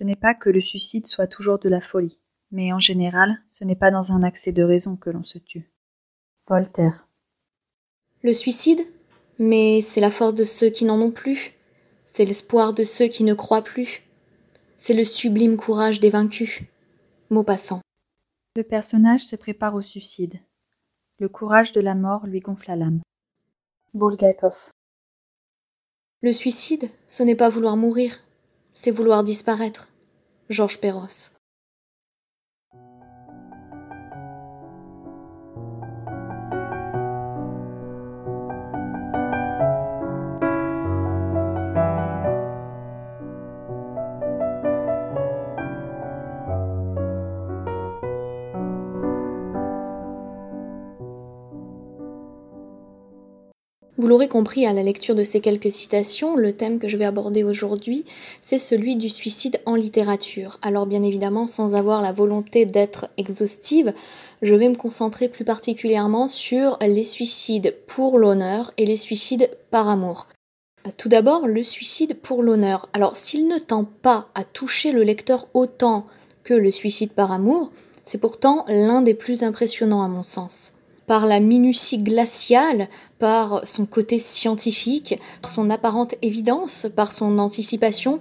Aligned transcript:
Ce 0.00 0.04
n'est 0.04 0.16
pas 0.16 0.32
que 0.32 0.48
le 0.48 0.62
suicide 0.62 1.06
soit 1.06 1.26
toujours 1.26 1.58
de 1.58 1.68
la 1.68 1.82
folie, 1.82 2.16
mais 2.52 2.72
en 2.72 2.78
général, 2.78 3.36
ce 3.50 3.64
n'est 3.64 3.76
pas 3.76 3.90
dans 3.90 4.12
un 4.12 4.22
accès 4.22 4.50
de 4.50 4.62
raison 4.62 4.96
que 4.96 5.10
l'on 5.10 5.22
se 5.22 5.36
tue. 5.36 5.70
Voltaire. 6.48 7.06
Le 8.22 8.32
suicide 8.32 8.80
Mais 9.38 9.82
c'est 9.82 10.00
la 10.00 10.10
force 10.10 10.34
de 10.34 10.44
ceux 10.44 10.70
qui 10.70 10.86
n'en 10.86 10.98
ont 11.02 11.10
plus. 11.10 11.52
C'est 12.06 12.24
l'espoir 12.24 12.72
de 12.72 12.82
ceux 12.82 13.08
qui 13.08 13.24
ne 13.24 13.34
croient 13.34 13.60
plus. 13.62 14.02
C'est 14.78 14.94
le 14.94 15.04
sublime 15.04 15.58
courage 15.58 16.00
des 16.00 16.08
vaincus. 16.08 16.62
Maupassant. 17.28 17.82
Le 18.56 18.62
personnage 18.62 19.26
se 19.26 19.36
prépare 19.36 19.74
au 19.74 19.82
suicide. 19.82 20.40
Le 21.18 21.28
courage 21.28 21.72
de 21.72 21.82
la 21.82 21.94
mort 21.94 22.26
lui 22.26 22.40
gonfle 22.40 22.72
l'âme. 22.72 23.02
Bulgakov. 23.92 24.56
Le 26.22 26.32
suicide, 26.32 26.88
ce 27.06 27.22
n'est 27.22 27.36
pas 27.36 27.50
vouloir 27.50 27.76
mourir, 27.76 28.18
c'est 28.72 28.90
vouloir 28.90 29.24
disparaître. 29.24 29.88
Georges 30.48 30.78
Perros. 30.80 31.30
Vous 54.00 54.06
l'aurez 54.06 54.28
compris 54.28 54.64
à 54.64 54.72
la 54.72 54.82
lecture 54.82 55.14
de 55.14 55.24
ces 55.24 55.40
quelques 55.40 55.70
citations, 55.70 56.34
le 56.34 56.54
thème 56.54 56.78
que 56.78 56.88
je 56.88 56.96
vais 56.96 57.04
aborder 57.04 57.44
aujourd'hui, 57.44 58.06
c'est 58.40 58.58
celui 58.58 58.96
du 58.96 59.10
suicide 59.10 59.60
en 59.66 59.74
littérature. 59.74 60.56
Alors 60.62 60.86
bien 60.86 61.02
évidemment, 61.02 61.46
sans 61.46 61.74
avoir 61.74 62.00
la 62.00 62.10
volonté 62.10 62.64
d'être 62.64 63.08
exhaustive, 63.18 63.92
je 64.40 64.54
vais 64.54 64.70
me 64.70 64.74
concentrer 64.74 65.28
plus 65.28 65.44
particulièrement 65.44 66.28
sur 66.28 66.78
les 66.80 67.04
suicides 67.04 67.76
pour 67.86 68.16
l'honneur 68.16 68.72
et 68.78 68.86
les 68.86 68.96
suicides 68.96 69.50
par 69.70 69.86
amour. 69.90 70.28
Tout 70.96 71.10
d'abord, 71.10 71.46
le 71.46 71.62
suicide 71.62 72.22
pour 72.22 72.42
l'honneur. 72.42 72.88
Alors 72.94 73.18
s'il 73.18 73.48
ne 73.48 73.58
tend 73.58 73.84
pas 73.84 74.28
à 74.34 74.44
toucher 74.44 74.92
le 74.92 75.02
lecteur 75.02 75.46
autant 75.52 76.06
que 76.42 76.54
le 76.54 76.70
suicide 76.70 77.12
par 77.12 77.32
amour, 77.32 77.70
c'est 78.02 78.16
pourtant 78.16 78.64
l'un 78.66 79.02
des 79.02 79.12
plus 79.12 79.42
impressionnants 79.42 80.02
à 80.02 80.08
mon 80.08 80.22
sens 80.22 80.72
par 81.10 81.26
la 81.26 81.40
minutie 81.40 81.98
glaciale, 81.98 82.88
par 83.18 83.66
son 83.66 83.84
côté 83.84 84.20
scientifique, 84.20 85.18
par 85.42 85.50
son 85.50 85.68
apparente 85.68 86.14
évidence, 86.22 86.86
par 86.94 87.10
son 87.10 87.40
anticipation, 87.40 88.20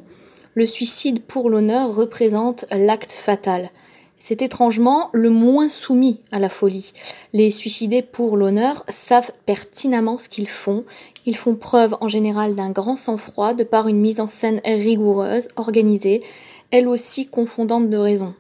le 0.56 0.66
suicide 0.66 1.22
pour 1.22 1.52
l'honneur 1.52 1.94
représente 1.94 2.66
l'acte 2.72 3.12
fatal. 3.12 3.70
C'est 4.18 4.42
étrangement 4.42 5.12
le 5.14 5.30
moins 5.30 5.70
soumis 5.70 6.22
à 6.32 6.40
la 6.40 6.50
folie. 6.50 6.92
Les 7.32 7.52
suicidés 7.52 8.02
pour 8.02 8.38
l'honneur 8.38 8.84
savent 8.90 9.34
pertinemment 9.46 10.18
ce 10.18 10.28
qu'ils 10.28 10.50
font. 10.50 10.84
Ils 11.28 11.38
font 11.38 11.54
preuve 11.54 11.96
en 12.02 12.08
général 12.08 12.56
d'un 12.56 12.72
grand 12.72 12.96
sang-froid 12.96 13.54
de 13.54 13.64
par 13.64 13.88
une 13.88 14.00
mise 14.00 14.20
en 14.20 14.26
scène 14.26 14.62
rigoureuse, 14.66 15.48
organisée, 15.58 16.24
elle 16.72 16.88
aussi 16.88 17.28
confondante 17.28 17.88
de 17.88 17.98
raison. 17.98 18.34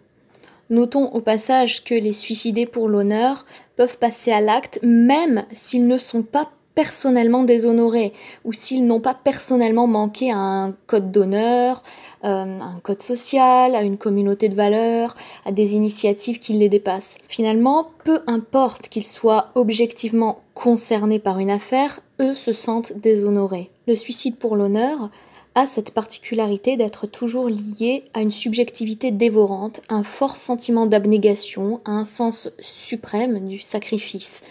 Notons 0.72 1.08
au 1.14 1.20
passage 1.20 1.84
que 1.84 1.96
les 1.96 2.14
suicidés 2.14 2.68
pour 2.68 2.90
l'honneur 2.90 3.46
peuvent 3.80 3.98
passer 3.98 4.34
à 4.34 4.42
l'acte 4.42 4.82
même 4.84 5.46
s'ils 5.54 5.88
ne 5.88 5.98
sont 5.98 6.22
pas 6.22 6.50
personnellement 6.76 7.44
déshonorés 7.44 8.12
ou 8.44 8.52
s'ils 8.52 8.86
n'ont 8.86 9.00
pas 9.00 9.14
personnellement 9.14 9.88
manqué 9.88 10.34
à 10.34 10.38
un 10.38 10.74
code 10.86 11.14
d'honneur, 11.14 11.82
euh, 12.26 12.60
un 12.60 12.80
code 12.84 13.02
social, 13.02 13.76
à 13.76 13.84
une 13.84 13.98
communauté 13.98 14.50
de 14.50 14.56
valeurs, 14.56 15.16
à 15.46 15.54
des 15.54 15.76
initiatives 15.76 16.40
qui 16.40 16.52
les 16.54 16.68
dépassent. 16.68 17.20
Finalement, 17.30 17.92
peu 18.04 18.20
importe 18.28 18.90
qu'ils 18.90 19.06
soient 19.06 19.52
objectivement 19.56 20.42
concernés 20.56 21.20
par 21.20 21.40
une 21.40 21.50
affaire, 21.50 22.02
eux 22.20 22.36
se 22.36 22.52
sentent 22.52 22.92
déshonorés. 22.98 23.72
Le 23.88 23.96
suicide 23.96 24.36
pour 24.36 24.58
l'honneur, 24.58 25.10
a 25.56 25.66
cette 25.66 25.92
particularité 25.92 26.78
d'être 26.78 27.08
toujours 27.08 27.50
lié 27.50 28.04
à 28.14 28.22
une 28.22 28.32
subjectivité 28.32 29.12
dévorante, 29.12 29.82
un 29.90 30.04
fort 30.04 30.36
sentiment 30.36 30.86
d'abnégation, 30.86 31.82
un 31.86 32.06
sens 32.06 32.50
suprême 32.60 33.48
du 33.48 33.60
sacrifice. 33.60 34.42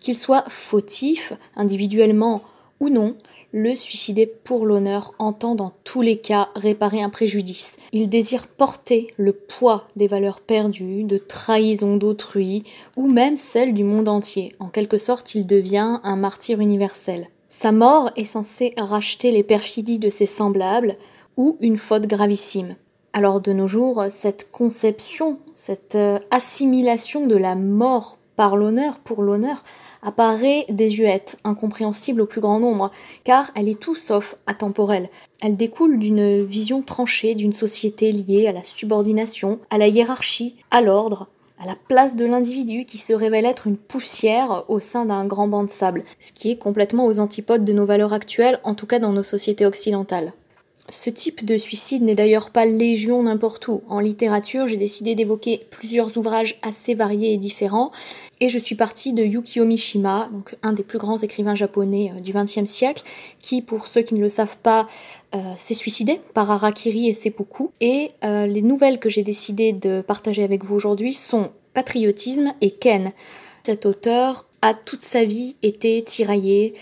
Qu'il 0.00 0.14
soit 0.14 0.44
fautif, 0.48 1.32
individuellement 1.56 2.42
ou 2.80 2.88
non, 2.88 3.16
le 3.52 3.74
suicidé 3.74 4.26
pour 4.26 4.66
l'honneur 4.66 5.14
entend 5.18 5.54
dans 5.54 5.72
tous 5.82 6.02
les 6.02 6.18
cas 6.18 6.50
réparer 6.54 7.00
un 7.02 7.08
préjudice. 7.08 7.78
Il 7.92 8.10
désire 8.10 8.46
porter 8.46 9.08
le 9.16 9.32
poids 9.32 9.88
des 9.96 10.06
valeurs 10.06 10.40
perdues, 10.40 11.04
de 11.04 11.16
trahison 11.16 11.96
d'autrui, 11.96 12.62
ou 12.96 13.08
même 13.08 13.38
celle 13.38 13.72
du 13.72 13.84
monde 13.84 14.08
entier. 14.08 14.52
En 14.58 14.68
quelque 14.68 14.98
sorte, 14.98 15.34
il 15.34 15.46
devient 15.46 15.98
un 16.02 16.16
martyr 16.16 16.60
universel. 16.60 17.28
Sa 17.48 17.72
mort 17.72 18.10
est 18.14 18.24
censée 18.24 18.74
racheter 18.76 19.32
les 19.32 19.42
perfidies 19.42 19.98
de 19.98 20.10
ses 20.10 20.26
semblables 20.26 20.96
ou 21.38 21.56
une 21.60 21.78
faute 21.78 22.06
gravissime. 22.06 22.76
Alors 23.14 23.40
de 23.40 23.52
nos 23.54 23.66
jours, 23.66 24.04
cette 24.10 24.50
conception, 24.52 25.38
cette 25.54 25.94
euh, 25.94 26.18
assimilation 26.30 27.26
de 27.26 27.36
la 27.36 27.54
mort 27.54 28.18
par 28.36 28.54
l'honneur 28.54 28.98
pour 28.98 29.22
l'honneur 29.22 29.64
apparaît 30.02 30.66
désuète, 30.68 31.38
incompréhensible 31.42 32.20
au 32.20 32.26
plus 32.26 32.40
grand 32.40 32.60
nombre, 32.60 32.90
car 33.24 33.50
elle 33.56 33.68
est 33.68 33.80
tout 33.80 33.96
sauf 33.96 34.36
atemporelle. 34.46 35.08
Elle 35.42 35.56
découle 35.56 35.98
d'une 35.98 36.44
vision 36.44 36.82
tranchée 36.82 37.34
d'une 37.34 37.54
société 37.54 38.12
liée 38.12 38.46
à 38.46 38.52
la 38.52 38.62
subordination, 38.62 39.58
à 39.70 39.78
la 39.78 39.88
hiérarchie, 39.88 40.54
à 40.70 40.82
l'ordre, 40.82 41.28
à 41.60 41.66
la 41.66 41.76
place 41.88 42.14
de 42.14 42.24
l'individu 42.24 42.84
qui 42.84 42.98
se 42.98 43.12
révèle 43.12 43.44
être 43.44 43.66
une 43.66 43.76
poussière 43.76 44.64
au 44.68 44.80
sein 44.80 45.04
d'un 45.04 45.24
grand 45.24 45.48
banc 45.48 45.64
de 45.64 45.70
sable, 45.70 46.04
ce 46.18 46.32
qui 46.32 46.50
est 46.50 46.58
complètement 46.58 47.06
aux 47.06 47.18
antipodes 47.18 47.64
de 47.64 47.72
nos 47.72 47.86
valeurs 47.86 48.12
actuelles, 48.12 48.60
en 48.62 48.74
tout 48.74 48.86
cas 48.86 48.98
dans 48.98 49.12
nos 49.12 49.22
sociétés 49.22 49.66
occidentales. 49.66 50.32
Ce 50.90 51.10
type 51.10 51.44
de 51.44 51.58
suicide 51.58 52.02
n'est 52.02 52.14
d'ailleurs 52.14 52.50
pas 52.50 52.64
légion 52.64 53.22
n'importe 53.22 53.68
où. 53.68 53.82
En 53.88 54.00
littérature, 54.00 54.66
j'ai 54.66 54.78
décidé 54.78 55.14
d'évoquer 55.14 55.60
plusieurs 55.70 56.16
ouvrages 56.16 56.58
assez 56.62 56.94
variés 56.94 57.34
et 57.34 57.36
différents, 57.36 57.92
et 58.40 58.48
je 58.48 58.58
suis 58.58 58.74
partie 58.74 59.12
de 59.12 59.22
Yukio 59.22 59.64
Mishima, 59.64 60.30
un 60.62 60.72
des 60.72 60.84
plus 60.84 60.98
grands 60.98 61.18
écrivains 61.18 61.54
japonais 61.54 62.12
euh, 62.16 62.20
du 62.20 62.32
XXe 62.32 62.70
siècle, 62.70 63.02
qui, 63.38 63.62
pour 63.62 63.86
ceux 63.86 64.02
qui 64.02 64.14
ne 64.14 64.20
le 64.20 64.28
savent 64.28 64.58
pas, 64.58 64.86
euh, 65.34 65.38
s'est 65.56 65.74
suicidé 65.74 66.20
par 66.34 66.50
Harakiri 66.50 67.08
et 67.08 67.14
Seppuku. 67.14 67.70
Et 67.80 68.10
euh, 68.24 68.46
les 68.46 68.62
nouvelles 68.62 68.98
que 68.98 69.08
j'ai 69.08 69.22
décidé 69.22 69.72
de 69.72 70.00
partager 70.00 70.44
avec 70.44 70.64
vous 70.64 70.76
aujourd'hui 70.76 71.12
sont 71.12 71.50
Patriotisme 71.74 72.54
et 72.60 72.70
Ken. 72.70 73.12
Cet 73.64 73.86
auteur 73.86 74.46
a 74.62 74.72
toute 74.72 75.02
sa 75.02 75.24
vie 75.24 75.56
été 75.62 76.02
tiraillé 76.02 76.74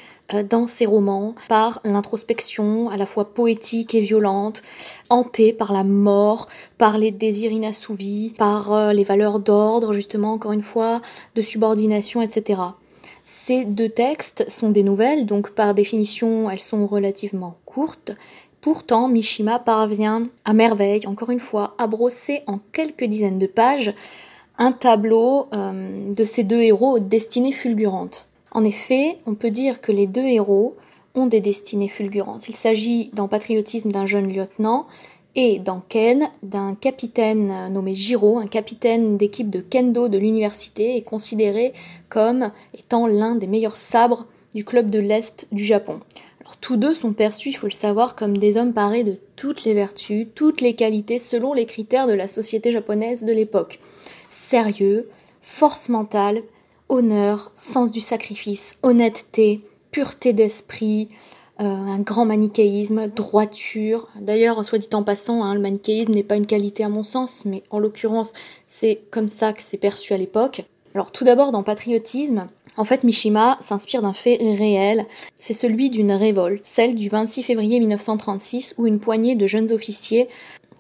dans 0.50 0.66
ses 0.66 0.86
romans 0.86 1.34
par 1.48 1.80
l'introspection 1.84 2.90
à 2.90 2.96
la 2.96 3.06
fois 3.06 3.32
poétique 3.32 3.94
et 3.94 4.00
violente, 4.00 4.62
hantée 5.08 5.52
par 5.52 5.72
la 5.72 5.84
mort, 5.84 6.48
par 6.78 6.98
les 6.98 7.10
désirs 7.10 7.52
inassouvis, 7.52 8.34
par 8.36 8.72
euh, 8.72 8.92
les 8.92 9.04
valeurs 9.04 9.40
d'ordre, 9.40 9.92
justement, 9.92 10.32
encore 10.32 10.52
une 10.52 10.62
fois, 10.62 11.00
de 11.34 11.40
subordination, 11.40 12.22
etc. 12.22 12.60
Ces 13.22 13.64
deux 13.64 13.88
textes 13.88 14.48
sont 14.48 14.70
des 14.70 14.82
nouvelles, 14.82 15.26
donc 15.26 15.50
par 15.50 15.74
définition, 15.74 16.50
elles 16.50 16.60
sont 16.60 16.86
relativement 16.86 17.56
courtes. 17.64 18.12
Pourtant, 18.60 19.08
Mishima 19.08 19.58
parvient 19.58 20.22
à 20.44 20.52
merveille, 20.52 21.06
encore 21.06 21.30
une 21.30 21.40
fois, 21.40 21.74
à 21.78 21.86
brosser 21.86 22.42
en 22.46 22.58
quelques 22.72 23.04
dizaines 23.04 23.38
de 23.38 23.46
pages 23.46 23.94
un 24.58 24.72
tableau 24.72 25.48
euh, 25.52 26.12
de 26.12 26.24
ces 26.24 26.42
deux 26.42 26.62
héros 26.62 26.96
aux 26.96 26.98
destinées 26.98 27.52
fulgurantes. 27.52 28.26
En 28.56 28.64
effet, 28.64 29.18
on 29.26 29.34
peut 29.34 29.50
dire 29.50 29.82
que 29.82 29.92
les 29.92 30.06
deux 30.06 30.24
héros 30.24 30.76
ont 31.14 31.26
des 31.26 31.42
destinées 31.42 31.88
fulgurantes. 31.88 32.48
Il 32.48 32.56
s'agit 32.56 33.10
dans 33.12 33.28
Patriotisme 33.28 33.90
d'un 33.90 34.06
jeune 34.06 34.32
lieutenant 34.32 34.86
et 35.34 35.58
dans 35.58 35.82
Ken 35.90 36.30
d'un 36.42 36.74
capitaine 36.74 37.52
nommé 37.70 37.94
Jiro, 37.94 38.38
un 38.38 38.46
capitaine 38.46 39.18
d'équipe 39.18 39.50
de 39.50 39.60
kendo 39.60 40.08
de 40.08 40.16
l'université 40.16 40.96
et 40.96 41.02
considéré 41.02 41.74
comme 42.08 42.50
étant 42.72 43.06
l'un 43.06 43.34
des 43.34 43.46
meilleurs 43.46 43.76
sabres 43.76 44.24
du 44.54 44.64
club 44.64 44.88
de 44.88 45.00
l'Est 45.00 45.48
du 45.52 45.62
Japon. 45.62 46.00
Tous 46.62 46.78
deux 46.78 46.94
sont 46.94 47.12
perçus, 47.12 47.50
il 47.50 47.56
faut 47.58 47.66
le 47.66 47.72
savoir, 47.72 48.16
comme 48.16 48.38
des 48.38 48.56
hommes 48.56 48.72
parés 48.72 49.04
de 49.04 49.18
toutes 49.36 49.64
les 49.64 49.74
vertus, 49.74 50.28
toutes 50.34 50.62
les 50.62 50.74
qualités 50.74 51.18
selon 51.18 51.52
les 51.52 51.66
critères 51.66 52.06
de 52.06 52.14
la 52.14 52.26
société 52.26 52.72
japonaise 52.72 53.22
de 53.22 53.34
l'époque. 53.34 53.80
Sérieux, 54.30 55.10
force 55.42 55.90
mentale, 55.90 56.42
honneur, 56.88 57.50
sens 57.54 57.90
du 57.90 58.00
sacrifice, 58.00 58.78
honnêteté, 58.82 59.62
pureté 59.90 60.32
d'esprit, 60.32 61.08
euh, 61.60 61.64
un 61.64 62.00
grand 62.00 62.26
manichéisme, 62.26 63.08
droiture. 63.08 64.08
D'ailleurs, 64.20 64.62
soit 64.64 64.78
dit 64.78 64.88
en 64.92 65.02
passant, 65.02 65.42
hein, 65.42 65.54
le 65.54 65.60
manichéisme 65.60 66.12
n'est 66.12 66.22
pas 66.22 66.36
une 66.36 66.46
qualité 66.46 66.84
à 66.84 66.88
mon 66.88 67.02
sens, 67.02 67.44
mais 67.46 67.62
en 67.70 67.78
l'occurrence, 67.78 68.32
c'est 68.66 69.00
comme 69.10 69.28
ça 69.28 69.52
que 69.52 69.62
c'est 69.62 69.78
perçu 69.78 70.12
à 70.12 70.18
l'époque. 70.18 70.64
Alors 70.94 71.12
tout 71.12 71.24
d'abord, 71.24 71.52
dans 71.52 71.62
Patriotisme, 71.62 72.46
en 72.78 72.84
fait, 72.84 73.04
Mishima 73.04 73.58
s'inspire 73.60 74.02
d'un 74.02 74.12
fait 74.12 74.36
réel, 74.36 75.06
c'est 75.34 75.52
celui 75.52 75.90
d'une 75.90 76.12
révolte, 76.12 76.64
celle 76.64 76.94
du 76.94 77.08
26 77.08 77.42
février 77.42 77.78
1936, 77.80 78.74
où 78.78 78.86
une 78.86 78.98
poignée 78.98 79.34
de 79.34 79.46
jeunes 79.46 79.72
officiers 79.72 80.28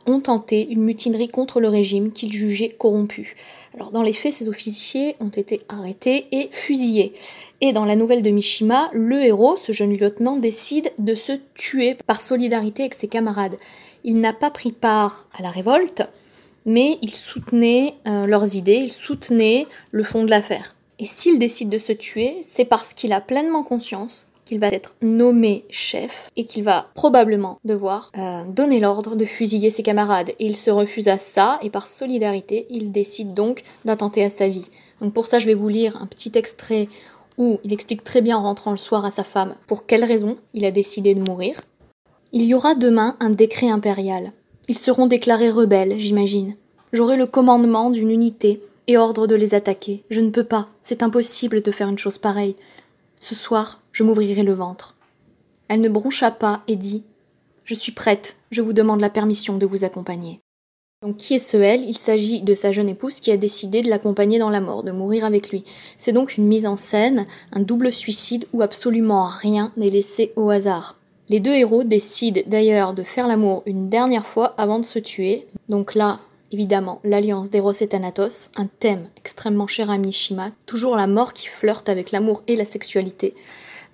ont 0.06 0.20
tenté 0.20 0.68
une 0.70 0.82
mutinerie 0.82 1.28
contre 1.28 1.60
le 1.60 1.68
régime 1.68 2.12
qu'ils 2.12 2.32
jugeaient 2.32 2.74
corrompu. 2.76 3.36
Alors 3.74 3.90
dans 3.90 4.02
les 4.02 4.12
faits, 4.12 4.32
ces 4.32 4.48
officiers 4.48 5.14
ont 5.20 5.28
été 5.28 5.60
arrêtés 5.68 6.26
et 6.32 6.48
fusillés. 6.50 7.12
Et 7.60 7.72
dans 7.72 7.84
la 7.84 7.96
nouvelle 7.96 8.22
de 8.22 8.30
Mishima, 8.30 8.90
le 8.92 9.22
héros, 9.22 9.56
ce 9.56 9.72
jeune 9.72 9.96
lieutenant, 9.96 10.36
décide 10.36 10.92
de 10.98 11.14
se 11.14 11.32
tuer 11.54 11.96
par 12.06 12.20
solidarité 12.20 12.82
avec 12.82 12.94
ses 12.94 13.08
camarades. 13.08 13.56
Il 14.04 14.20
n'a 14.20 14.32
pas 14.32 14.50
pris 14.50 14.72
part 14.72 15.26
à 15.36 15.42
la 15.42 15.50
révolte, 15.50 16.02
mais 16.64 16.98
il 17.02 17.10
soutenait 17.10 17.94
euh, 18.06 18.26
leurs 18.26 18.56
idées, 18.56 18.76
il 18.76 18.92
soutenait 18.92 19.66
le 19.90 20.02
fond 20.02 20.24
de 20.24 20.30
l'affaire. 20.30 20.76
Et 20.98 21.06
s'il 21.06 21.38
décide 21.38 21.68
de 21.68 21.78
se 21.78 21.92
tuer, 21.92 22.38
c'est 22.42 22.64
parce 22.64 22.94
qu'il 22.94 23.12
a 23.12 23.20
pleinement 23.20 23.62
conscience 23.62 24.26
qu'il 24.46 24.60
va 24.60 24.68
être 24.68 24.96
nommé 25.02 25.66
chef 25.68 26.30
et 26.36 26.44
qu'il 26.44 26.64
va 26.64 26.86
probablement 26.94 27.58
devoir 27.64 28.10
euh, 28.16 28.44
donner 28.44 28.80
l'ordre 28.80 29.16
de 29.16 29.24
fusiller 29.26 29.68
ses 29.68 29.82
camarades. 29.82 30.30
Et 30.38 30.46
il 30.46 30.56
se 30.56 30.70
refuse 30.70 31.08
à 31.08 31.18
ça 31.18 31.58
et 31.60 31.68
par 31.68 31.86
solidarité, 31.86 32.66
il 32.70 32.92
décide 32.92 33.34
donc 33.34 33.62
d'attenter 33.84 34.24
à 34.24 34.30
sa 34.30 34.48
vie. 34.48 34.64
Donc 35.02 35.12
pour 35.12 35.26
ça, 35.26 35.38
je 35.38 35.46
vais 35.46 35.54
vous 35.54 35.68
lire 35.68 36.00
un 36.00 36.06
petit 36.06 36.32
extrait 36.34 36.88
où 37.36 37.58
il 37.64 37.72
explique 37.72 38.04
très 38.04 38.22
bien 38.22 38.38
en 38.38 38.42
rentrant 38.44 38.70
le 38.70 38.76
soir 38.78 39.04
à 39.04 39.10
sa 39.10 39.24
femme 39.24 39.54
pour 39.66 39.84
quelle 39.84 40.04
raison 40.04 40.36
il 40.54 40.64
a 40.64 40.70
décidé 40.70 41.14
de 41.14 41.20
mourir. 41.20 41.60
Il 42.32 42.42
y 42.42 42.54
aura 42.54 42.74
demain 42.74 43.16
un 43.20 43.30
décret 43.30 43.68
impérial. 43.68 44.32
Ils 44.68 44.78
seront 44.78 45.06
déclarés 45.06 45.50
rebelles, 45.50 45.98
j'imagine. 45.98 46.56
J'aurai 46.92 47.16
le 47.16 47.26
commandement 47.26 47.90
d'une 47.90 48.10
unité 48.10 48.62
et 48.86 48.96
ordre 48.96 49.26
de 49.26 49.34
les 49.34 49.54
attaquer. 49.54 50.04
Je 50.10 50.20
ne 50.20 50.30
peux 50.30 50.44
pas, 50.44 50.68
c'est 50.82 51.02
impossible 51.02 51.62
de 51.62 51.70
faire 51.70 51.88
une 51.88 51.98
chose 51.98 52.18
pareille. 52.18 52.56
Ce 53.20 53.34
soir, 53.34 53.80
je 53.92 54.04
m'ouvrirai 54.04 54.42
le 54.42 54.52
ventre. 54.52 54.96
Elle 55.68 55.80
ne 55.80 55.88
broncha 55.88 56.30
pas 56.30 56.62
et 56.68 56.76
dit 56.76 57.04
Je 57.64 57.74
suis 57.74 57.92
prête, 57.92 58.36
je 58.50 58.62
vous 58.62 58.72
demande 58.72 59.00
la 59.00 59.10
permission 59.10 59.56
de 59.56 59.66
vous 59.66 59.84
accompagner. 59.84 60.40
Donc 61.02 61.18
qui 61.18 61.34
est 61.34 61.38
ce 61.38 61.56
elle? 61.56 61.82
Il 61.82 61.96
s'agit 61.96 62.42
de 62.42 62.54
sa 62.54 62.72
jeune 62.72 62.88
épouse 62.88 63.20
qui 63.20 63.30
a 63.30 63.36
décidé 63.36 63.82
de 63.82 63.88
l'accompagner 63.88 64.38
dans 64.38 64.50
la 64.50 64.60
mort, 64.60 64.82
de 64.82 64.92
mourir 64.92 65.24
avec 65.24 65.50
lui. 65.50 65.64
C'est 65.96 66.12
donc 66.12 66.36
une 66.36 66.46
mise 66.46 66.66
en 66.66 66.76
scène, 66.76 67.26
un 67.52 67.60
double 67.60 67.92
suicide 67.92 68.46
où 68.52 68.62
absolument 68.62 69.26
rien 69.26 69.72
n'est 69.76 69.90
laissé 69.90 70.32
au 70.36 70.48
hasard. 70.50 70.96
Les 71.28 71.40
deux 71.40 71.52
héros 71.52 71.84
décident 71.84 72.40
d'ailleurs 72.46 72.94
de 72.94 73.02
faire 73.02 73.26
l'amour 73.26 73.62
une 73.66 73.88
dernière 73.88 74.26
fois 74.26 74.54
avant 74.58 74.78
de 74.78 74.84
se 74.84 74.98
tuer. 74.98 75.46
Donc 75.68 75.94
là, 75.94 76.20
Évidemment, 76.52 77.00
l'alliance 77.02 77.50
d'Eros 77.50 77.72
et 77.80 77.88
Thanatos, 77.88 78.50
un 78.56 78.66
thème 78.66 79.08
extrêmement 79.16 79.66
cher 79.66 79.90
à 79.90 79.98
Mishima, 79.98 80.52
toujours 80.66 80.94
la 80.94 81.08
mort 81.08 81.32
qui 81.32 81.48
flirte 81.48 81.88
avec 81.88 82.12
l'amour 82.12 82.44
et 82.46 82.54
la 82.54 82.64
sexualité, 82.64 83.34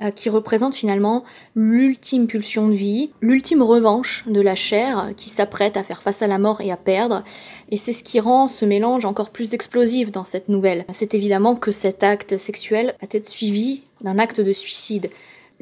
euh, 0.03 0.11
qui 0.11 0.29
représente 0.29 0.75
finalement 0.75 1.25
l'ultime 1.55 2.27
pulsion 2.27 2.69
de 2.69 2.75
vie, 2.75 3.11
l'ultime 3.23 3.63
revanche 3.63 4.25
de 4.27 4.41
la 4.43 4.55
chair 4.55 5.13
qui 5.17 5.31
s'apprête 5.31 5.79
à 5.79 5.83
faire 5.83 6.03
face 6.03 6.21
à 6.21 6.27
la 6.27 6.39
mort 6.39 6.61
et 6.61 6.71
à 6.71 6.77
perdre, 6.77 7.25
et 7.71 7.79
c'est 7.79 7.95
ce 7.95 8.05
qui 8.05 8.21
rend 8.21 8.49
ce 8.49 8.67
mélange 8.67 9.07
encore 9.07 9.31
plus 9.31 9.55
explosif 9.55 10.13
dans 10.13 10.25
cette 10.25 10.51
nouvelle. 10.51 10.85
C'est 10.93 11.15
évidemment 11.15 11.57
que 11.57 11.71
cet 11.71 12.03
acte 12.03 12.37
sexuel 12.37 12.95
va 13.01 13.09
être 13.13 13.29
suivi 13.29 13.83
d'un 14.03 14.19
acte 14.19 14.43
de 14.43 14.53
suicide. 14.53 15.09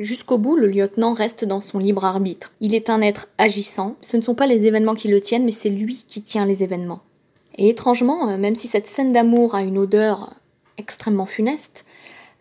Jusqu'au 0.00 0.38
bout, 0.38 0.56
le 0.56 0.66
lieutenant 0.66 1.12
reste 1.12 1.44
dans 1.44 1.60
son 1.60 1.78
libre 1.78 2.06
arbitre. 2.06 2.52
Il 2.62 2.74
est 2.74 2.88
un 2.88 3.02
être 3.02 3.28
agissant, 3.36 3.96
ce 4.00 4.16
ne 4.16 4.22
sont 4.22 4.34
pas 4.34 4.46
les 4.46 4.64
événements 4.64 4.94
qui 4.94 5.08
le 5.08 5.20
tiennent, 5.20 5.44
mais 5.44 5.52
c'est 5.52 5.68
lui 5.68 6.06
qui 6.08 6.22
tient 6.22 6.46
les 6.46 6.62
événements. 6.62 7.02
Et 7.58 7.68
étrangement, 7.68 8.30
euh, 8.30 8.38
même 8.38 8.54
si 8.54 8.66
cette 8.66 8.86
scène 8.86 9.12
d'amour 9.12 9.54
a 9.54 9.60
une 9.60 9.76
odeur 9.76 10.32
extrêmement 10.78 11.26
funeste, 11.26 11.84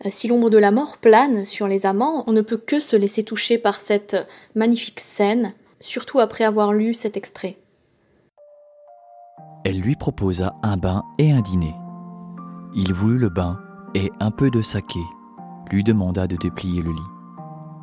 euh, 0.06 0.08
si 0.10 0.26
l'ombre 0.26 0.48
de 0.48 0.56
la 0.56 0.70
mort 0.70 0.96
plane 0.96 1.44
sur 1.44 1.68
les 1.68 1.84
amants, 1.84 2.24
on 2.26 2.32
ne 2.32 2.40
peut 2.40 2.56
que 2.56 2.80
se 2.80 2.96
laisser 2.96 3.24
toucher 3.24 3.58
par 3.58 3.78
cette 3.78 4.16
magnifique 4.54 5.00
scène, 5.00 5.52
surtout 5.80 6.18
après 6.18 6.44
avoir 6.44 6.72
lu 6.72 6.94
cet 6.94 7.18
extrait. 7.18 7.58
Elle 9.66 9.80
lui 9.80 9.96
proposa 9.96 10.54
un 10.62 10.78
bain 10.78 11.02
et 11.18 11.30
un 11.30 11.42
dîner. 11.42 11.74
Il 12.74 12.94
voulut 12.94 13.18
le 13.18 13.28
bain 13.28 13.60
et 13.94 14.10
un 14.18 14.30
peu 14.30 14.50
de 14.50 14.62
saké, 14.62 15.00
lui 15.70 15.84
demanda 15.84 16.26
de 16.26 16.36
déplier 16.36 16.80
le 16.80 16.92
lit. 16.92 17.19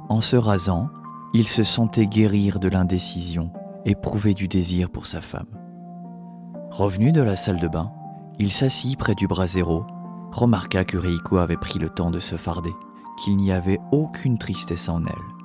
En 0.10 0.22
se 0.22 0.38
rasant, 0.38 0.90
il 1.34 1.48
se 1.48 1.64
sentait 1.64 2.08
guérir 2.08 2.60
de 2.60 2.70
l'indécision, 2.70 3.52
éprouver 3.86 4.34
du 4.34 4.48
désir 4.48 4.90
pour 4.90 5.08
sa 5.08 5.20
femme. 5.20 5.48
Revenu 6.72 7.12
de 7.12 7.22
la 7.22 7.36
salle 7.36 7.60
de 7.60 7.68
bain, 7.68 7.92
il 8.40 8.54
s'assit 8.54 8.98
près 8.98 9.16
du 9.16 9.28
brasero, 9.28 9.86
remarqua 10.32 10.86
que 10.86 10.98
Reiko 10.98 11.38
avait 11.38 11.58
pris 11.58 11.80
le 11.80 11.90
temps 11.90 12.12
de 12.12 12.20
se 12.20 12.38
farder, 12.38 12.74
qu'il 13.18 13.36
n'y 13.36 13.52
avait 13.52 13.80
aucune 13.92 14.38
tristesse 14.38 14.88
en 14.88 15.04
elle. 15.06 15.38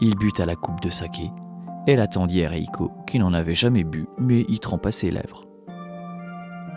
Il 0.00 0.16
but 0.16 0.40
à 0.40 0.46
la 0.46 0.56
coupe 0.56 0.80
de 0.80 0.90
saké. 0.90 1.30
Elle 1.86 2.00
attendit 2.00 2.44
à 2.44 2.48
Reiko, 2.48 2.90
qui 3.06 3.18
n'en 3.18 3.34
avait 3.34 3.54
jamais 3.54 3.84
bu, 3.84 4.06
mais 4.18 4.46
y 4.48 4.58
trempa 4.60 4.90
ses 4.90 5.10
lèvres. 5.10 5.44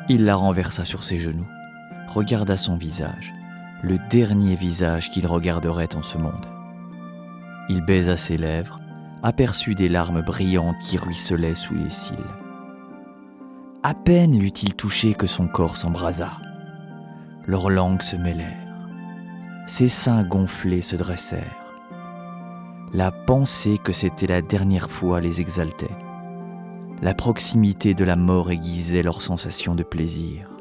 Il 0.10 0.26
la 0.26 0.36
renversa 0.36 0.84
sur 0.84 1.06
ses 1.06 1.20
genoux, 1.20 1.48
regarda 2.08 2.58
son 2.58 2.76
visage, 2.76 3.34
le 3.84 3.98
dernier 4.10 4.56
visage 4.56 5.10
qu'il 5.10 5.28
regarderait 5.28 5.96
en 5.96 6.02
ce 6.02 6.18
monde. 6.18 6.46
Il 7.68 7.82
baisa 7.82 8.16
ses 8.16 8.38
lèvres, 8.38 8.80
aperçut 9.24 9.76
des 9.76 9.90
larmes 9.90 10.22
brillantes 10.22 10.80
qui 10.82 10.98
ruisselaient 10.98 11.56
sous 11.56 11.76
les 11.76 11.90
cils. 11.90 12.16
À 13.84 13.94
peine 13.94 14.40
l'eut-il 14.40 14.74
touché 14.76 15.14
que 15.14 15.28
son 15.28 15.48
corps 15.48 15.76
s'embrasa. 15.76 16.32
Leurs 17.46 17.70
langues 17.70 18.02
se 18.02 18.16
mêlèrent. 18.16 18.88
Ses 19.68 19.90
seins 19.90 20.24
gonflés 20.24 20.82
se 20.82 20.96
dressèrent. 20.96 21.74
La 22.94 23.12
pensée 23.12 23.78
que 23.84 23.92
c'était 23.92 24.28
la 24.28 24.42
dernière 24.42 24.90
fois 24.90 25.20
les 25.20 25.42
exaltait. 25.42 25.98
La 27.02 27.14
proximité 27.14 27.94
de 27.94 28.06
la 28.06 28.16
mort 28.16 28.50
aiguisait 28.52 29.04
leur 29.04 29.22
sensation 29.22 29.76
de 29.76 29.84
plaisir. 29.84 30.53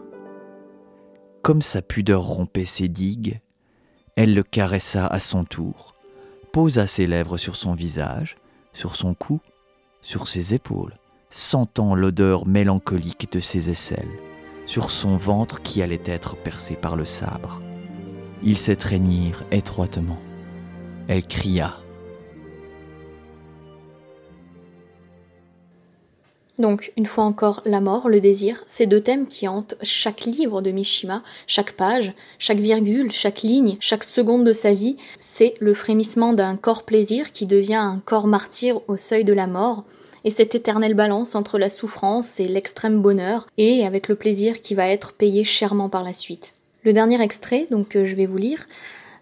Comme 1.42 1.60
sa 1.60 1.82
pudeur 1.82 2.22
rompait 2.22 2.64
ses 2.64 2.86
digues, 2.86 3.40
elle 4.14 4.32
le 4.32 4.44
caressa 4.44 5.08
à 5.08 5.18
son 5.18 5.44
tour, 5.44 5.96
posa 6.52 6.86
ses 6.86 7.08
lèvres 7.08 7.36
sur 7.36 7.56
son 7.56 7.74
visage, 7.74 8.36
sur 8.72 8.94
son 8.94 9.14
cou, 9.14 9.40
sur 10.02 10.28
ses 10.28 10.54
épaules, 10.54 10.96
sentant 11.30 11.96
l'odeur 11.96 12.46
mélancolique 12.46 13.32
de 13.32 13.40
ses 13.40 13.70
aisselles, 13.70 14.20
sur 14.66 14.92
son 14.92 15.16
ventre 15.16 15.60
qui 15.62 15.82
allait 15.82 16.02
être 16.04 16.36
percé 16.36 16.76
par 16.76 16.94
le 16.94 17.04
sabre. 17.04 17.58
Ils 18.44 18.58
s'étreignirent 18.58 19.44
étroitement. 19.50 20.20
Elle 21.08 21.26
cria 21.26 21.81
Donc, 26.58 26.92
une 26.98 27.06
fois 27.06 27.24
encore, 27.24 27.62
la 27.64 27.80
mort, 27.80 28.08
le 28.08 28.20
désir, 28.20 28.62
ces 28.66 28.86
deux 28.86 29.00
thèmes 29.00 29.26
qui 29.26 29.48
hantent 29.48 29.74
chaque 29.82 30.26
livre 30.26 30.60
de 30.60 30.70
Mishima, 30.70 31.22
chaque 31.46 31.72
page, 31.72 32.12
chaque 32.38 32.60
virgule, 32.60 33.10
chaque 33.10 33.42
ligne, 33.42 33.76
chaque 33.80 34.04
seconde 34.04 34.44
de 34.44 34.52
sa 34.52 34.74
vie, 34.74 34.96
c'est 35.18 35.54
le 35.60 35.72
frémissement 35.72 36.34
d'un 36.34 36.56
corps 36.56 36.84
plaisir 36.84 37.30
qui 37.32 37.46
devient 37.46 37.74
un 37.76 38.02
corps 38.04 38.26
martyr 38.26 38.80
au 38.86 38.98
seuil 38.98 39.24
de 39.24 39.32
la 39.32 39.46
mort, 39.46 39.84
et 40.24 40.30
cette 40.30 40.54
éternelle 40.54 40.94
balance 40.94 41.34
entre 41.34 41.58
la 41.58 41.70
souffrance 41.70 42.38
et 42.38 42.48
l'extrême 42.48 43.00
bonheur, 43.00 43.46
et 43.56 43.86
avec 43.86 44.08
le 44.08 44.14
plaisir 44.14 44.60
qui 44.60 44.74
va 44.74 44.88
être 44.88 45.14
payé 45.14 45.44
chèrement 45.44 45.88
par 45.88 46.02
la 46.02 46.12
suite. 46.12 46.54
Le 46.84 46.92
dernier 46.92 47.20
extrait, 47.22 47.66
donc 47.70 47.88
que 47.88 48.04
je 48.04 48.14
vais 48.14 48.26
vous 48.26 48.36
lire, 48.36 48.66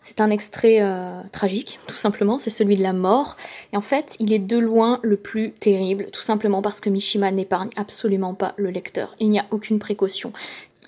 c'est 0.00 0.21
un 0.21 0.30
extrait 0.30 0.78
euh, 0.80 1.23
tragique, 1.30 1.78
tout 1.87 1.97
simplement, 1.97 2.38
c'est 2.38 2.50
celui 2.50 2.76
de 2.76 2.83
la 2.83 2.92
mort. 2.92 3.37
Et 3.73 3.76
en 3.76 3.83
fait, 3.83 4.16
il 4.19 4.33
est 4.33 4.38
de 4.38 4.59
loin 4.59 4.99
le 5.02 5.16
plus 5.16 5.52
terrible, 5.52 6.07
tout 6.11 6.23
simplement 6.23 6.62
parce 6.62 6.80
que 6.80 6.88
Mishima 6.88 7.30
n'épargne 7.30 7.71
absolument 7.76 8.35
pas 8.35 8.54
le 8.57 8.71
lecteur. 8.71 9.14
Il 9.21 9.28
n'y 9.28 9.38
a 9.38 9.47
aucune 9.50 9.78
précaution. 9.78 10.33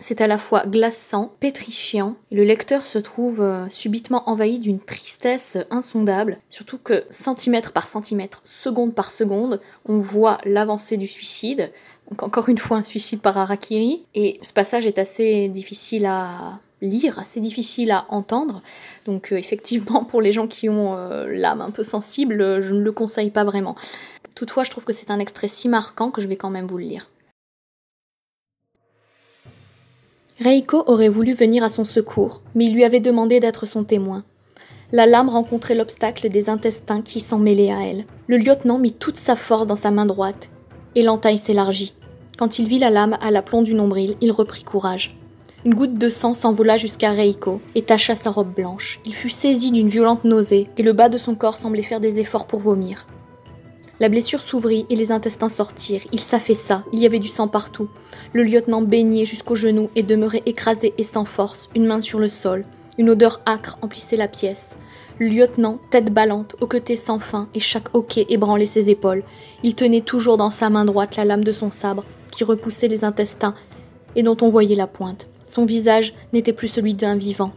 C'est 0.00 0.22
à 0.22 0.26
la 0.26 0.38
fois 0.38 0.64
glaçant, 0.66 1.34
pétrifiant, 1.38 2.16
et 2.30 2.34
le 2.34 2.44
lecteur 2.44 2.86
se 2.86 2.98
trouve 2.98 3.42
euh, 3.42 3.68
subitement 3.68 4.28
envahi 4.28 4.58
d'une 4.58 4.80
tristesse 4.80 5.58
insondable, 5.70 6.38
surtout 6.48 6.78
que 6.78 7.04
centimètre 7.10 7.72
par 7.72 7.86
centimètre, 7.86 8.40
seconde 8.42 8.94
par 8.94 9.10
seconde, 9.10 9.60
on 9.84 9.98
voit 9.98 10.38
l'avancée 10.44 10.96
du 10.96 11.06
suicide, 11.06 11.70
donc 12.08 12.22
encore 12.22 12.48
une 12.48 12.58
fois 12.58 12.78
un 12.78 12.82
suicide 12.82 13.20
par 13.20 13.36
Harakiri, 13.36 14.06
et 14.14 14.38
ce 14.40 14.54
passage 14.54 14.86
est 14.86 14.98
assez 14.98 15.48
difficile 15.48 16.06
à 16.06 16.60
lire, 16.82 17.18
assez 17.18 17.40
difficile 17.40 17.90
à 17.90 18.04
entendre. 18.08 18.60
Donc 19.06 19.32
euh, 19.32 19.36
effectivement, 19.36 20.04
pour 20.08 20.20
les 20.20 20.32
gens 20.32 20.46
qui 20.46 20.68
ont 20.68 20.94
euh, 20.96 21.26
l'âme 21.28 21.60
un 21.60 21.70
peu 21.70 21.82
sensible, 21.82 22.40
euh, 22.40 22.60
je 22.60 22.74
ne 22.74 22.80
le 22.80 22.92
conseille 22.92 23.30
pas 23.30 23.44
vraiment. 23.44 23.76
Toutefois, 24.36 24.64
je 24.64 24.70
trouve 24.70 24.84
que 24.84 24.92
c'est 24.92 25.10
un 25.10 25.18
extrait 25.18 25.48
si 25.48 25.68
marquant 25.68 26.10
que 26.10 26.20
je 26.20 26.26
vais 26.26 26.36
quand 26.36 26.50
même 26.50 26.66
vous 26.66 26.78
le 26.78 26.84
lire. 26.84 27.08
Reiko 30.40 30.82
aurait 30.86 31.08
voulu 31.08 31.34
venir 31.34 31.62
à 31.62 31.68
son 31.68 31.84
secours, 31.84 32.42
mais 32.54 32.64
il 32.64 32.74
lui 32.74 32.84
avait 32.84 33.00
demandé 33.00 33.38
d'être 33.38 33.66
son 33.66 33.84
témoin. 33.84 34.24
La 34.90 35.06
lame 35.06 35.28
rencontrait 35.28 35.74
l'obstacle 35.74 36.28
des 36.28 36.48
intestins 36.48 37.00
qui 37.00 37.20
s'en 37.20 37.38
mêlaient 37.38 37.72
à 37.72 37.86
elle. 37.86 38.04
Le 38.26 38.38
lieutenant 38.38 38.78
mit 38.78 38.92
toute 38.92 39.16
sa 39.16 39.36
force 39.36 39.66
dans 39.66 39.76
sa 39.76 39.90
main 39.90 40.06
droite, 40.06 40.50
et 40.94 41.02
l'entaille 41.02 41.38
s'élargit. 41.38 41.94
Quand 42.38 42.58
il 42.58 42.66
vit 42.66 42.78
la 42.78 42.90
lame 42.90 43.16
à 43.20 43.30
l'aplomb 43.30 43.62
du 43.62 43.74
nombril, 43.74 44.16
il 44.20 44.32
reprit 44.32 44.64
courage. 44.64 45.16
Une 45.64 45.74
goutte 45.74 45.94
de 45.94 46.08
sang 46.08 46.34
s'envola 46.34 46.76
jusqu'à 46.76 47.12
Reiko 47.12 47.60
et 47.76 47.82
tacha 47.82 48.16
sa 48.16 48.32
robe 48.32 48.52
blanche. 48.52 48.98
Il 49.04 49.14
fut 49.14 49.28
saisi 49.28 49.70
d'une 49.70 49.88
violente 49.88 50.24
nausée 50.24 50.68
et 50.76 50.82
le 50.82 50.92
bas 50.92 51.08
de 51.08 51.18
son 51.18 51.36
corps 51.36 51.54
semblait 51.54 51.82
faire 51.82 52.00
des 52.00 52.18
efforts 52.18 52.48
pour 52.48 52.58
vomir. 52.58 53.06
La 54.00 54.08
blessure 54.08 54.40
s'ouvrit 54.40 54.86
et 54.90 54.96
les 54.96 55.12
intestins 55.12 55.48
sortirent. 55.48 56.02
Il 56.10 56.18
s'affaissa, 56.18 56.82
il 56.92 56.98
y 56.98 57.06
avait 57.06 57.20
du 57.20 57.28
sang 57.28 57.46
partout. 57.46 57.88
Le 58.32 58.42
lieutenant 58.42 58.82
baignait 58.82 59.24
jusqu'aux 59.24 59.54
genoux 59.54 59.88
et 59.94 60.02
demeurait 60.02 60.42
écrasé 60.46 60.94
et 60.98 61.04
sans 61.04 61.24
force, 61.24 61.70
une 61.76 61.86
main 61.86 62.00
sur 62.00 62.18
le 62.18 62.28
sol. 62.28 62.64
Une 62.98 63.10
odeur 63.10 63.40
âcre 63.46 63.78
emplissait 63.82 64.16
la 64.16 64.26
pièce. 64.26 64.74
Le 65.20 65.28
lieutenant, 65.28 65.78
tête 65.90 66.12
ballante, 66.12 66.56
hoquetait 66.60 66.96
sans 66.96 67.20
fin, 67.20 67.48
et 67.54 67.60
chaque 67.60 67.94
hoquet 67.94 68.26
ébranlait 68.28 68.66
ses 68.66 68.90
épaules. 68.90 69.22
Il 69.62 69.76
tenait 69.76 70.00
toujours 70.00 70.36
dans 70.36 70.50
sa 70.50 70.68
main 70.68 70.84
droite 70.84 71.16
la 71.16 71.24
lame 71.24 71.44
de 71.44 71.52
son 71.52 71.70
sabre, 71.70 72.04
qui 72.32 72.42
repoussait 72.42 72.88
les 72.88 73.04
intestins, 73.04 73.54
et 74.16 74.22
dont 74.22 74.36
on 74.40 74.48
voyait 74.48 74.76
la 74.76 74.86
pointe. 74.86 75.28
Son 75.46 75.64
visage 75.64 76.14
n'était 76.32 76.52
plus 76.52 76.68
celui 76.68 76.94
d'un 76.94 77.16
vivant. 77.16 77.52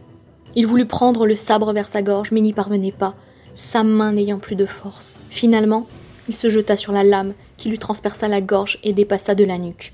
Il 0.54 0.66
voulut 0.66 0.86
prendre 0.86 1.26
le 1.26 1.34
sabre 1.34 1.72
vers 1.72 1.88
sa 1.88 2.02
gorge, 2.02 2.32
mais 2.32 2.40
n'y 2.40 2.52
parvenait 2.52 2.92
pas, 2.92 3.14
sa 3.52 3.84
main 3.84 4.12
n'ayant 4.12 4.38
plus 4.38 4.56
de 4.56 4.66
force. 4.66 5.20
Finalement, 5.28 5.86
il 6.28 6.34
se 6.34 6.48
jeta 6.48 6.76
sur 6.76 6.92
la 6.92 7.04
lame, 7.04 7.34
qui 7.56 7.68
lui 7.68 7.78
transperça 7.78 8.28
la 8.28 8.40
gorge 8.40 8.78
et 8.82 8.92
dépassa 8.92 9.34
de 9.34 9.44
la 9.44 9.58
nuque. 9.58 9.92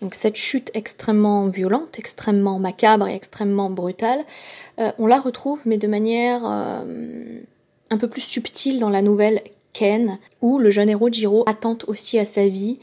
Donc 0.00 0.14
cette 0.14 0.36
chute 0.36 0.70
extrêmement 0.74 1.48
violente, 1.48 1.98
extrêmement 1.98 2.58
macabre 2.58 3.08
et 3.08 3.14
extrêmement 3.14 3.68
brutale, 3.68 4.24
euh, 4.80 4.92
on 4.98 5.06
la 5.06 5.18
retrouve 5.18 5.62
mais 5.66 5.76
de 5.76 5.88
manière 5.88 6.40
euh, 6.44 7.40
un 7.90 7.96
peu 7.96 8.08
plus 8.08 8.20
subtile 8.20 8.78
dans 8.78 8.90
la 8.90 9.02
nouvelle 9.02 9.42
Ken, 9.72 10.18
où 10.40 10.58
le 10.58 10.70
jeune 10.70 10.88
héros 10.88 11.10
Jiro 11.10 11.44
attente 11.46 11.84
aussi 11.88 12.18
à 12.18 12.24
sa 12.24 12.48
vie 12.48 12.78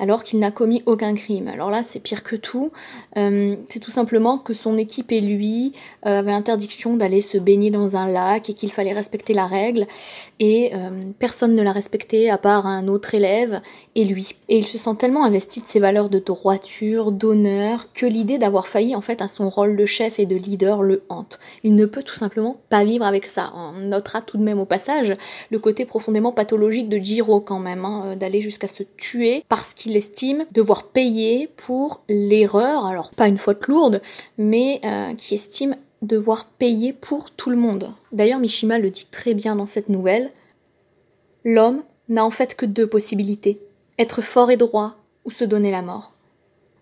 alors 0.00 0.24
qu'il 0.24 0.38
n'a 0.38 0.50
commis 0.50 0.82
aucun 0.86 1.14
crime. 1.14 1.46
Alors 1.46 1.70
là, 1.70 1.82
c'est 1.82 2.00
pire 2.00 2.22
que 2.22 2.34
tout. 2.34 2.72
Euh, 3.18 3.54
c'est 3.66 3.80
tout 3.80 3.90
simplement 3.90 4.38
que 4.38 4.54
son 4.54 4.78
équipe 4.78 5.12
et 5.12 5.20
lui 5.20 5.74
euh, 6.06 6.18
avaient 6.20 6.32
interdiction 6.32 6.96
d'aller 6.96 7.20
se 7.20 7.36
baigner 7.36 7.70
dans 7.70 7.96
un 7.96 8.10
lac 8.10 8.48
et 8.48 8.54
qu'il 8.54 8.72
fallait 8.72 8.94
respecter 8.94 9.34
la 9.34 9.46
règle. 9.46 9.86
Et 10.40 10.72
euh, 10.74 10.90
personne 11.18 11.54
ne 11.54 11.62
l'a 11.62 11.72
respecté 11.72 12.30
à 12.30 12.38
part 12.38 12.66
un 12.66 12.88
autre 12.88 13.14
élève 13.14 13.60
et 13.94 14.04
lui. 14.04 14.34
Et 14.48 14.56
il 14.56 14.66
se 14.66 14.78
sent 14.78 14.96
tellement 14.98 15.24
investi 15.24 15.60
de 15.60 15.66
ses 15.66 15.80
valeurs 15.80 16.08
de 16.08 16.18
droiture, 16.18 17.12
d'honneur, 17.12 17.92
que 17.92 18.06
l'idée 18.06 18.38
d'avoir 18.38 18.68
failli 18.68 18.96
en 18.96 19.02
fait 19.02 19.20
à 19.20 19.28
son 19.28 19.50
rôle 19.50 19.76
de 19.76 19.84
chef 19.84 20.18
et 20.18 20.24
de 20.24 20.34
leader 20.34 20.82
le 20.82 21.02
hante. 21.10 21.38
Il 21.62 21.74
ne 21.74 21.84
peut 21.84 22.02
tout 22.02 22.14
simplement 22.14 22.56
pas 22.70 22.84
vivre 22.84 23.04
avec 23.04 23.26
ça. 23.26 23.52
On 23.54 23.78
notera 23.80 24.22
tout 24.22 24.38
de 24.38 24.42
même 24.42 24.60
au 24.60 24.64
passage 24.64 25.14
le 25.50 25.58
côté 25.58 25.84
profondément 25.84 26.32
pathologique 26.32 26.88
de 26.88 26.96
Jiro 26.96 27.40
quand 27.40 27.58
même, 27.58 27.84
hein, 27.84 28.16
d'aller 28.16 28.40
jusqu'à 28.40 28.68
se 28.68 28.82
tuer 28.96 29.44
parce 29.48 29.74
qu'il 29.74 29.89
estime 29.96 30.46
devoir 30.52 30.88
payer 30.88 31.48
pour 31.56 32.02
l'erreur, 32.08 32.86
alors 32.86 33.10
pas 33.10 33.28
une 33.28 33.38
faute 33.38 33.66
lourde, 33.66 34.02
mais 34.38 34.80
euh, 34.84 35.14
qui 35.14 35.34
estime 35.34 35.76
devoir 36.02 36.46
payer 36.46 36.92
pour 36.92 37.30
tout 37.30 37.50
le 37.50 37.56
monde. 37.56 37.90
D'ailleurs, 38.12 38.40
Mishima 38.40 38.78
le 38.78 38.90
dit 38.90 39.06
très 39.10 39.34
bien 39.34 39.56
dans 39.56 39.66
cette 39.66 39.88
nouvelle. 39.88 40.30
L'homme 41.44 41.82
n'a 42.08 42.24
en 42.24 42.30
fait 42.30 42.54
que 42.54 42.66
deux 42.66 42.86
possibilités 42.86 43.60
être 44.00 44.22
fort 44.22 44.50
et 44.50 44.56
droit 44.56 44.96
ou 45.24 45.30
se 45.30 45.44
donner 45.44 45.70
la 45.70 45.82
mort. 45.82 46.14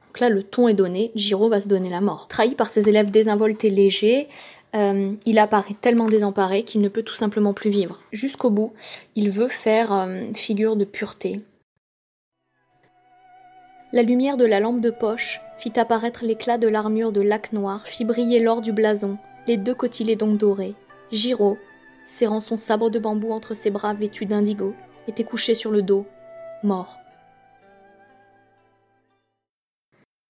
Donc 0.07 0.21
là, 0.21 0.29
le 0.31 0.43
ton 0.43 0.69
est 0.69 0.75
donné, 0.75 1.11
Jiro 1.15 1.49
va 1.49 1.61
se 1.61 1.69
donner 1.69 1.91
la 1.91 2.01
mort. 2.01 2.29
Trahi 2.29 2.55
par 2.55 2.69
ses 2.69 2.89
élèves 2.89 3.11
désinvoltés 3.11 3.71
légers, 3.71 4.29
euh, 4.77 5.13
il 5.27 5.39
apparaît 5.39 5.77
tellement 5.81 6.09
désemparé 6.09 6.63
qu'il 6.63 6.81
ne 6.81 6.89
peut 6.89 7.03
tout 7.03 7.15
simplement 7.15 7.53
plus 7.53 7.71
vivre. 7.71 8.01
Jusqu'au 8.13 8.51
bout, 8.51 8.73
il 9.17 9.31
veut 9.31 9.49
faire 9.49 9.93
euh, 9.93 10.33
figure 10.35 10.77
de 10.77 10.85
pureté, 10.85 11.41
la 13.93 14.03
lumière 14.03 14.37
de 14.37 14.45
la 14.45 14.61
lampe 14.61 14.81
de 14.81 14.91
poche 14.91 15.41
fit 15.59 15.79
apparaître 15.79 16.25
l'éclat 16.25 16.59
de 16.59 16.69
l'armure 16.69 17.11
de 17.11 17.21
lac 17.21 17.53
noir, 17.53 17.87
fit 17.87 18.05
briller 18.05 18.39
l'or 18.39 18.61
du 18.61 18.73
blason, 18.73 19.17
les 19.47 19.57
deux 19.57 19.75
cotylédons 19.75 20.35
dorés. 20.35 20.75
Giraud, 21.11 21.57
serrant 22.05 22.41
son 22.41 22.59
sabre 22.59 22.91
de 22.91 22.99
bambou 22.99 23.33
entre 23.33 23.55
ses 23.55 23.71
bras 23.71 23.95
vêtus 23.95 24.27
d'indigo, 24.27 24.75
était 25.07 25.25
couché 25.25 25.55
sur 25.55 25.71
le 25.71 25.83
dos, 25.83 26.07
mort. 26.63 26.99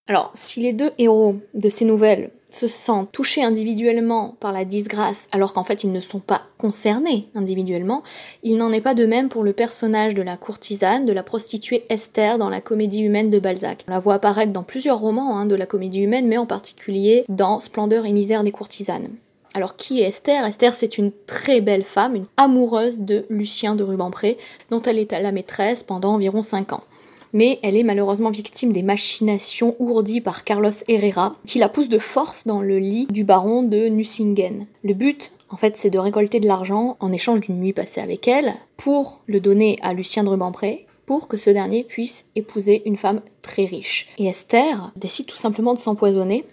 Alors, 0.08 0.30
si 0.32 0.60
les 0.60 0.72
deux 0.72 0.90
héros 0.96 1.36
de 1.52 1.68
ces 1.68 1.84
nouvelles 1.84 2.30
se 2.50 2.66
sentent 2.66 3.12
touchés 3.12 3.42
individuellement 3.42 4.34
par 4.40 4.52
la 4.52 4.64
disgrâce 4.64 5.28
alors 5.32 5.52
qu'en 5.52 5.64
fait 5.64 5.84
ils 5.84 5.92
ne 5.92 6.00
sont 6.00 6.18
pas 6.18 6.40
concernés 6.56 7.28
individuellement, 7.34 8.02
il 8.42 8.56
n'en 8.56 8.72
est 8.72 8.80
pas 8.80 8.94
de 8.94 9.04
même 9.04 9.28
pour 9.28 9.44
le 9.44 9.52
personnage 9.52 10.14
de 10.14 10.22
la 10.22 10.38
courtisane, 10.38 11.04
de 11.04 11.12
la 11.12 11.22
prostituée 11.22 11.84
Esther 11.90 12.38
dans 12.38 12.48
la 12.48 12.62
comédie 12.62 13.02
humaine 13.02 13.28
de 13.28 13.38
Balzac. 13.38 13.84
On 13.86 13.90
la 13.90 13.98
voit 13.98 14.14
apparaître 14.14 14.52
dans 14.52 14.62
plusieurs 14.62 14.98
romans 14.98 15.36
hein, 15.36 15.44
de 15.44 15.54
la 15.54 15.66
comédie 15.66 16.00
humaine, 16.00 16.26
mais 16.26 16.38
en 16.38 16.46
particulier 16.46 17.24
dans 17.28 17.60
Splendeur 17.60 18.06
et 18.06 18.12
misère 18.12 18.44
des 18.44 18.52
courtisanes. 18.52 19.08
Alors 19.52 19.76
qui 19.76 20.00
est 20.00 20.08
Esther? 20.08 20.46
Esther 20.46 20.72
c'est 20.72 20.96
une 20.96 21.12
très 21.26 21.60
belle 21.60 21.84
femme, 21.84 22.16
une 22.16 22.26
amoureuse 22.38 23.00
de 23.00 23.26
Lucien 23.28 23.74
de 23.74 23.84
Rubempré, 23.84 24.38
dont 24.70 24.80
elle 24.80 24.98
est 24.98 25.12
la 25.12 25.32
maîtresse 25.32 25.82
pendant 25.82 26.14
environ 26.14 26.40
5 26.40 26.72
ans 26.72 26.84
mais 27.32 27.58
elle 27.62 27.76
est 27.76 27.82
malheureusement 27.82 28.30
victime 28.30 28.72
des 28.72 28.82
machinations 28.82 29.76
ourdies 29.78 30.20
par 30.20 30.44
Carlos 30.44 30.70
Herrera, 30.88 31.34
qui 31.46 31.58
la 31.58 31.68
pousse 31.68 31.88
de 31.88 31.98
force 31.98 32.46
dans 32.46 32.60
le 32.60 32.78
lit 32.78 33.06
du 33.10 33.24
baron 33.24 33.62
de 33.62 33.88
Nucingen. 33.88 34.66
Le 34.82 34.94
but, 34.94 35.32
en 35.50 35.56
fait, 35.56 35.76
c'est 35.76 35.90
de 35.90 35.98
récolter 35.98 36.40
de 36.40 36.46
l'argent 36.46 36.96
en 37.00 37.12
échange 37.12 37.40
d'une 37.40 37.58
nuit 37.58 37.72
passée 37.72 38.00
avec 38.00 38.28
elle, 38.28 38.54
pour 38.76 39.22
le 39.26 39.40
donner 39.40 39.78
à 39.82 39.94
Lucien 39.94 40.24
de 40.24 40.28
Rubempré, 40.28 40.86
pour 41.06 41.28
que 41.28 41.38
ce 41.38 41.50
dernier 41.50 41.84
puisse 41.84 42.26
épouser 42.36 42.82
une 42.84 42.98
femme 42.98 43.22
très 43.40 43.64
riche. 43.64 44.08
Et 44.18 44.26
Esther 44.26 44.92
décide 44.96 45.26
tout 45.26 45.36
simplement 45.36 45.72
de 45.72 45.78
s'empoisonner 45.78 46.44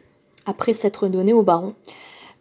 après 0.45 0.73
s'être 0.73 1.07
donnée 1.07 1.33
au 1.33 1.43
baron. 1.43 1.73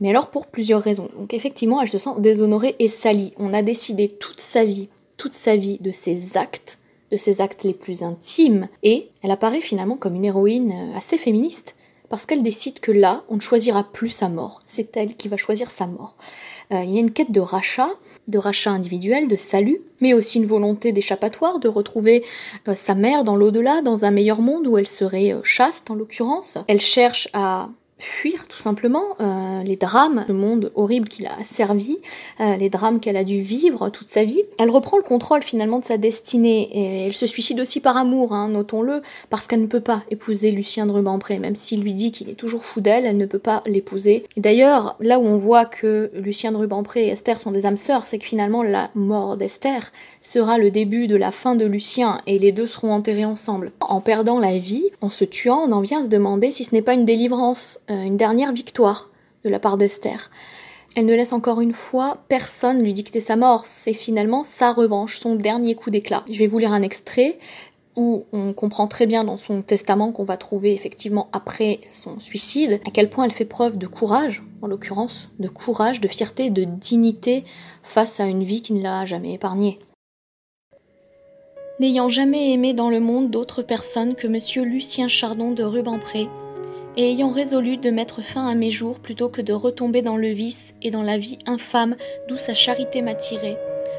Mais 0.01 0.11
alors 0.11 0.29
pour 0.29 0.47
plusieurs 0.47 0.83
raisons. 0.83 1.09
Donc 1.19 1.35
effectivement, 1.35 1.81
elle 1.81 1.89
se 1.89 1.99
sent 1.99 2.11
déshonorée 2.19 2.77
et 2.79 2.89
salie. 2.89 3.33
On 3.39 3.55
a 3.55 3.63
décidé 3.63 4.09
toute 4.09 4.41
sa 4.41 4.65
vie, 4.65 4.89
toute 5.17 5.35
sa 5.35 5.57
vie 5.57 5.79
de 5.81 5.91
ses 5.91 6.37
actes 6.37 6.79
de 7.15 7.19
ses 7.19 7.41
actes 7.41 7.63
les 7.63 7.75
plus 7.75 8.03
intimes, 8.03 8.67
et 8.83 9.09
elle 9.23 9.31
apparaît 9.31 9.61
finalement 9.61 9.97
comme 9.97 10.17
une 10.17 10.25
héroïne 10.25 10.73
euh, 10.73 10.97
assez 10.97 11.17
féministe, 11.17 11.77
parce 12.09 12.27
qu'elle 12.27 12.43
décide 12.43 12.81
que 12.81 12.91
là, 12.91 13.23
on 13.29 13.37
ne 13.37 13.41
choisira 13.41 13.85
plus 13.85 14.09
sa 14.09 14.29
mort, 14.29 14.59
c'est 14.67 14.97
elle 14.97 15.15
qui 15.15 15.29
va 15.29 15.37
choisir 15.37 15.71
sa 15.71 15.87
mort. 15.87 16.17
Euh, 16.73 16.83
il 16.83 16.93
y 16.93 16.97
a 16.97 17.01
une 17.01 17.13
quête 17.13 17.31
de 17.31 17.39
rachat, 17.39 17.91
de 18.27 18.37
rachat 18.37 18.73
individuel, 18.73 19.29
de 19.29 19.37
salut, 19.37 19.81
mais 20.01 20.13
aussi 20.13 20.39
une 20.39 20.47
volonté 20.47 20.91
d'échappatoire, 20.91 21.61
de 21.61 21.69
retrouver 21.69 22.25
euh, 22.67 22.75
sa 22.75 22.97
mère 22.97 23.23
dans 23.23 23.37
l'au-delà, 23.37 23.81
dans 23.81 24.05
un 24.05 24.11
meilleur 24.11 24.41
monde 24.41 24.67
où 24.67 24.77
elle 24.77 24.89
serait 24.89 25.37
chaste 25.45 25.93
en 25.93 25.95
l'occurrence. 25.95 26.59
Elle 26.67 26.81
cherche 26.81 27.29
à 27.33 27.69
fuir 27.99 28.49
tout 28.49 28.59
simplement 28.59 29.05
euh, 29.21 29.63
les 29.63 29.77
drames, 29.77 30.25
le 30.29 30.35
monde 30.35 30.73
horrible 30.75 31.09
qu'il 31.09 31.27
a 31.27 31.43
servi, 31.43 31.97
euh, 32.41 32.57
les 32.57 32.69
drames 32.69 33.01
qu'elle 33.01 33.17
a 33.17 33.25
dû 33.25 33.41
vivre 33.41 33.89
toute 33.91 34.09
sa 34.09 34.25
vie. 34.25 34.43
Elle 34.59 34.71
reprend 34.71 34.97
le 34.97 35.03
contrôle 35.03 35.43
finalement 35.43 35.79
de 35.79 35.85
sa 35.85 35.97
destinée 35.97 36.69
et 36.73 37.07
elle 37.07 37.13
se 37.13 37.27
suicide 37.27 37.61
aussi 37.61 37.81
par 37.81 37.97
amour, 37.97 38.33
hein, 38.33 38.49
notons-le, 38.49 39.01
parce 39.31 39.47
qu'elle 39.47 39.63
ne 39.63 39.67
peut 39.67 39.81
pas 39.81 40.03
épouser 40.11 40.51
Lucien 40.51 40.87
de 40.87 40.93
Rubempré, 40.93 41.39
même 41.39 41.55
s'il 41.55 41.83
lui 41.83 41.95
dit 41.95 42.11
qu'il 42.11 42.29
est 42.29 42.35
toujours 42.35 42.65
fou 42.65 42.81
d'elle, 42.81 43.07
elle 43.07 43.17
ne 43.17 43.27
peut 43.27 43.39
pas 43.39 43.63
l'épouser. 43.67 44.25
D'ailleurs, 44.37 44.97
là 45.01 45.19
où 45.19 45.25
on 45.25 45.37
voit 45.37 45.65
que 45.65 46.11
Lucien 46.15 46.53
de 46.53 46.57
Rubempré 46.57 47.07
et 47.07 47.11
Esther 47.11 47.39
sont 47.39 47.53
des 47.53 47.67
âmes 47.67 47.77
sœurs, 47.77 48.07
c'est 48.07 48.19
que 48.19 48.25
finalement 48.25 48.63
la 48.63 48.91
mort 48.95 49.37
d'Esther 49.37 49.93
sera 50.21 50.59
le 50.59 50.71
début 50.71 51.07
de 51.07 51.17
la 51.17 51.31
fin 51.31 51.55
de 51.55 51.65
Lucien 51.65 52.21
et 52.27 52.39
les 52.39 52.53
deux 52.53 52.67
seront 52.67 52.93
enterrés 52.93 53.25
ensemble. 53.25 53.73
En 53.81 54.01
perdant 54.01 54.41
la 54.41 54.59
vie, 54.59 54.91
en 55.01 55.11
se 55.11 55.25
tuant, 55.25 55.67
on 55.69 55.73
en 55.73 55.81
vient 55.81 56.01
à 56.01 56.05
se 56.05 56.09
demander 56.09 56.51
si 56.51 56.65
ce 56.65 56.75
n'est 56.75 56.83
pas 56.83 56.95
une 56.95 57.05
délivrance 57.05 57.79
euh, 57.91 57.94
une 58.03 58.17
dernière 58.17 58.53
victoire 58.53 59.11
de 59.45 59.51
la 59.51 59.59
part 59.59 59.77
d'Esther. 59.77 60.31
Elle 60.97 61.07
ne 61.07 61.15
laisse 61.15 61.33
encore 61.33 61.61
une 61.61 61.73
fois 61.73 62.19
personne 62.29 62.83
lui 62.83 62.93
dicter 62.93 63.21
sa 63.21 63.37
mort. 63.37 63.67
C'est 63.67 63.93
finalement 63.93 64.45
sa 64.45 64.73
revanche, 64.73 65.19
son 65.19 65.35
dernier 65.35 65.75
coup 65.75 65.91
d'éclat. 65.91 66.25
Je 66.31 66.39
vais 66.39 66.47
vous 66.47 66.59
lire 66.59 66.73
un 66.73 66.83
extrait 66.83 67.39
où 67.97 68.25
on 68.33 68.53
comprend 68.53 68.87
très 68.87 69.07
bien 69.07 69.25
dans 69.25 69.37
son 69.37 69.63
testament 69.63 70.13
qu'on 70.13 70.25
va 70.25 70.37
trouver 70.37 70.73
effectivement 70.73 71.29
après 71.33 71.81
son 71.93 72.19
suicide 72.19 72.81
à 72.87 72.91
quel 72.91 73.09
point 73.09 73.25
elle 73.25 73.31
fait 73.31 73.45
preuve 73.45 73.79
de 73.79 73.87
courage, 73.87 74.43
en 74.63 74.67
l'occurrence, 74.67 75.31
de 75.39 75.49
courage, 75.49 76.01
de 76.01 76.09
fierté, 76.09 76.51
de 76.51 76.65
dignité 76.65 77.45
face 77.83 78.19
à 78.21 78.25
une 78.25 78.43
vie 78.43 78.63
qui 78.63 78.73
ne 78.73 78.83
l'a 78.83 79.05
jamais 79.05 79.35
épargnée. 79.35 79.79
N'ayant 81.81 82.09
jamais 82.09 82.53
aimé 82.53 82.73
dans 82.73 82.91
le 82.91 83.01
monde 83.01 83.31
d'autre 83.31 83.63
personne 83.63 84.15
que 84.15 84.29
monsieur 84.29 84.63
Lucien 84.63 85.09
Chardon 85.09 85.51
de 85.51 85.65
Rubempré, 85.65 86.29
et 86.97 87.11
ayant 87.11 87.31
résolu 87.31 87.77
de 87.77 87.91
mettre 87.91 88.23
fin 88.23 88.47
à 88.47 88.55
mes 88.55 88.71
jours 88.71 89.01
plutôt 89.01 89.29
que 89.29 89.43
de 89.43 89.53
retomber 89.53 90.03
dans 90.03 90.17
le 90.17 90.29
vice 90.29 90.75
et 90.83 90.91
dans 90.91 91.03
la 91.03 91.19
vie 91.19 91.39
infâme 91.47 91.97
d'où 92.29 92.37
sa 92.37 92.55
charité 92.55 93.03
m'a 93.03 93.15
tiré, 93.15 93.57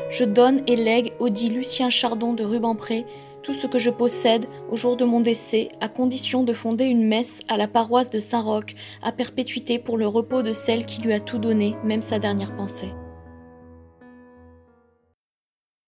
je 0.09 0.23
donne 0.23 0.61
et 0.67 0.75
lègue 0.75 1.13
au 1.19 1.29
dit 1.29 1.49
Lucien 1.49 1.89
Chardon 1.89 2.33
de 2.33 2.43
Rubempré 2.43 3.05
tout 3.45 3.53
ce 3.53 3.67
que 3.67 3.77
je 3.77 3.91
possède 3.91 4.47
au 4.71 4.75
jour 4.75 4.97
de 4.97 5.05
mon 5.05 5.19
décès, 5.19 5.69
à 5.79 5.87
condition 5.87 6.43
de 6.43 6.51
fonder 6.51 6.85
une 6.85 7.07
messe 7.07 7.41
à 7.47 7.57
la 7.57 7.67
paroisse 7.67 8.09
de 8.09 8.19
Saint-Roch, 8.19 8.73
à 9.03 9.11
perpétuité 9.11 9.77
pour 9.77 9.97
le 9.97 10.07
repos 10.07 10.41
de 10.41 10.51
celle 10.51 10.87
qui 10.87 10.99
lui 11.03 11.13
a 11.13 11.19
tout 11.19 11.37
donné, 11.37 11.75
même 11.83 12.01
sa 12.01 12.17
dernière 12.17 12.55
pensée. 12.55 12.91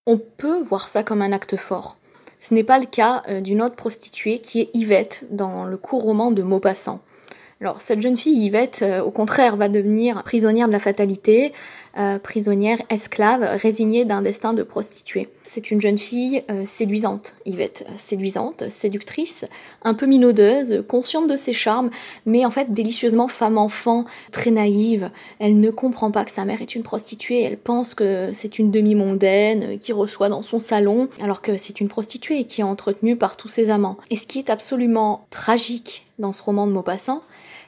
On 0.06 0.20
peut 0.20 0.62
voir 0.62 0.88
ça 0.88 1.02
comme 1.02 1.24
un 1.24 1.32
acte 1.32 1.58
fort. 1.58 1.97
Ce 2.39 2.53
n'est 2.53 2.63
pas 2.63 2.79
le 2.79 2.86
cas 2.86 3.24
euh, 3.29 3.41
d'une 3.41 3.62
autre 3.62 3.75
prostituée 3.75 4.38
qui 4.38 4.62
est 4.62 4.70
Yvette 4.74 5.25
dans 5.32 5.65
le 5.65 5.77
court 5.77 6.03
roman 6.03 6.32
de 6.32 6.44
Maupassant. 6.44 7.00
Alors 7.60 7.82
cette 7.82 8.01
jeune 8.01 8.17
fille 8.17 8.46
Yvette, 8.46 8.82
euh, 8.84 9.01
au 9.01 9.10
contraire, 9.10 9.56
va 9.56 9.67
devenir 9.67 10.22
prisonnière 10.24 10.67
de 10.67 10.74
la 10.74 10.79
fatalité. 10.79 11.53
Euh, 11.98 12.20
prisonnière, 12.20 12.77
esclave, 12.89 13.42
résignée 13.42 14.06
d'un 14.06 14.22
destin 14.22 14.54
de 14.54 14.63
prostituée. 14.63 15.30
C'est 15.44 15.72
une 15.72 15.82
jeune 15.82 15.98
fille 15.98 16.44
euh, 16.51 16.63
séduisante, 16.66 17.36
Yvette, 17.46 17.88
séduisante, 17.96 18.70
séductrice, 18.70 19.46
un 19.84 19.94
peu 19.94 20.06
minaudeuse, 20.06 20.84
consciente 20.88 21.27
de 21.27 21.36
ses 21.36 21.54
charmes, 21.54 21.89
mais 22.25 22.46
en 22.46 22.51
fait 22.51 22.74
délicieusement 22.74 23.27
femme-enfant, 23.27 24.06
très 24.32 24.51
naïve. 24.51 25.10
Elle 25.39 25.60
ne 25.60 25.72
comprend 25.72 26.12
pas 26.12 26.25
que 26.25 26.32
sa 26.32 26.46
mère 26.46 26.62
est 26.62 26.75
une 26.75 26.84
prostituée, 26.84 27.42
elle 27.42 27.58
pense 27.58 27.96
que 27.96 28.30
c'est 28.34 28.60
une 28.60 28.72
demi-mondaine 28.72 29.77
qui 29.80 29.94
reçoit 29.94 30.30
dans 30.30 30.44
son 30.44 30.60
salon, 30.60 31.10
alors 31.24 31.42
que 31.42 31.58
c'est 31.58 31.80
une 31.80 31.88
prostituée 31.88 32.46
qui 32.46 32.62
est 32.62 32.66
entretenue 32.66 33.16
par 33.16 33.38
tous 33.38 33.48
ses 33.48 33.70
amants. 33.70 33.98
Et 34.12 34.16
ce 34.16 34.27
qui 34.27 34.39
est 34.39 34.50
absolument 34.50 35.25
tragique 35.30 36.06
dans 36.20 36.34
ce 36.34 36.42
roman 36.42 36.68
de 36.68 36.72
Maupassant, 36.72 37.24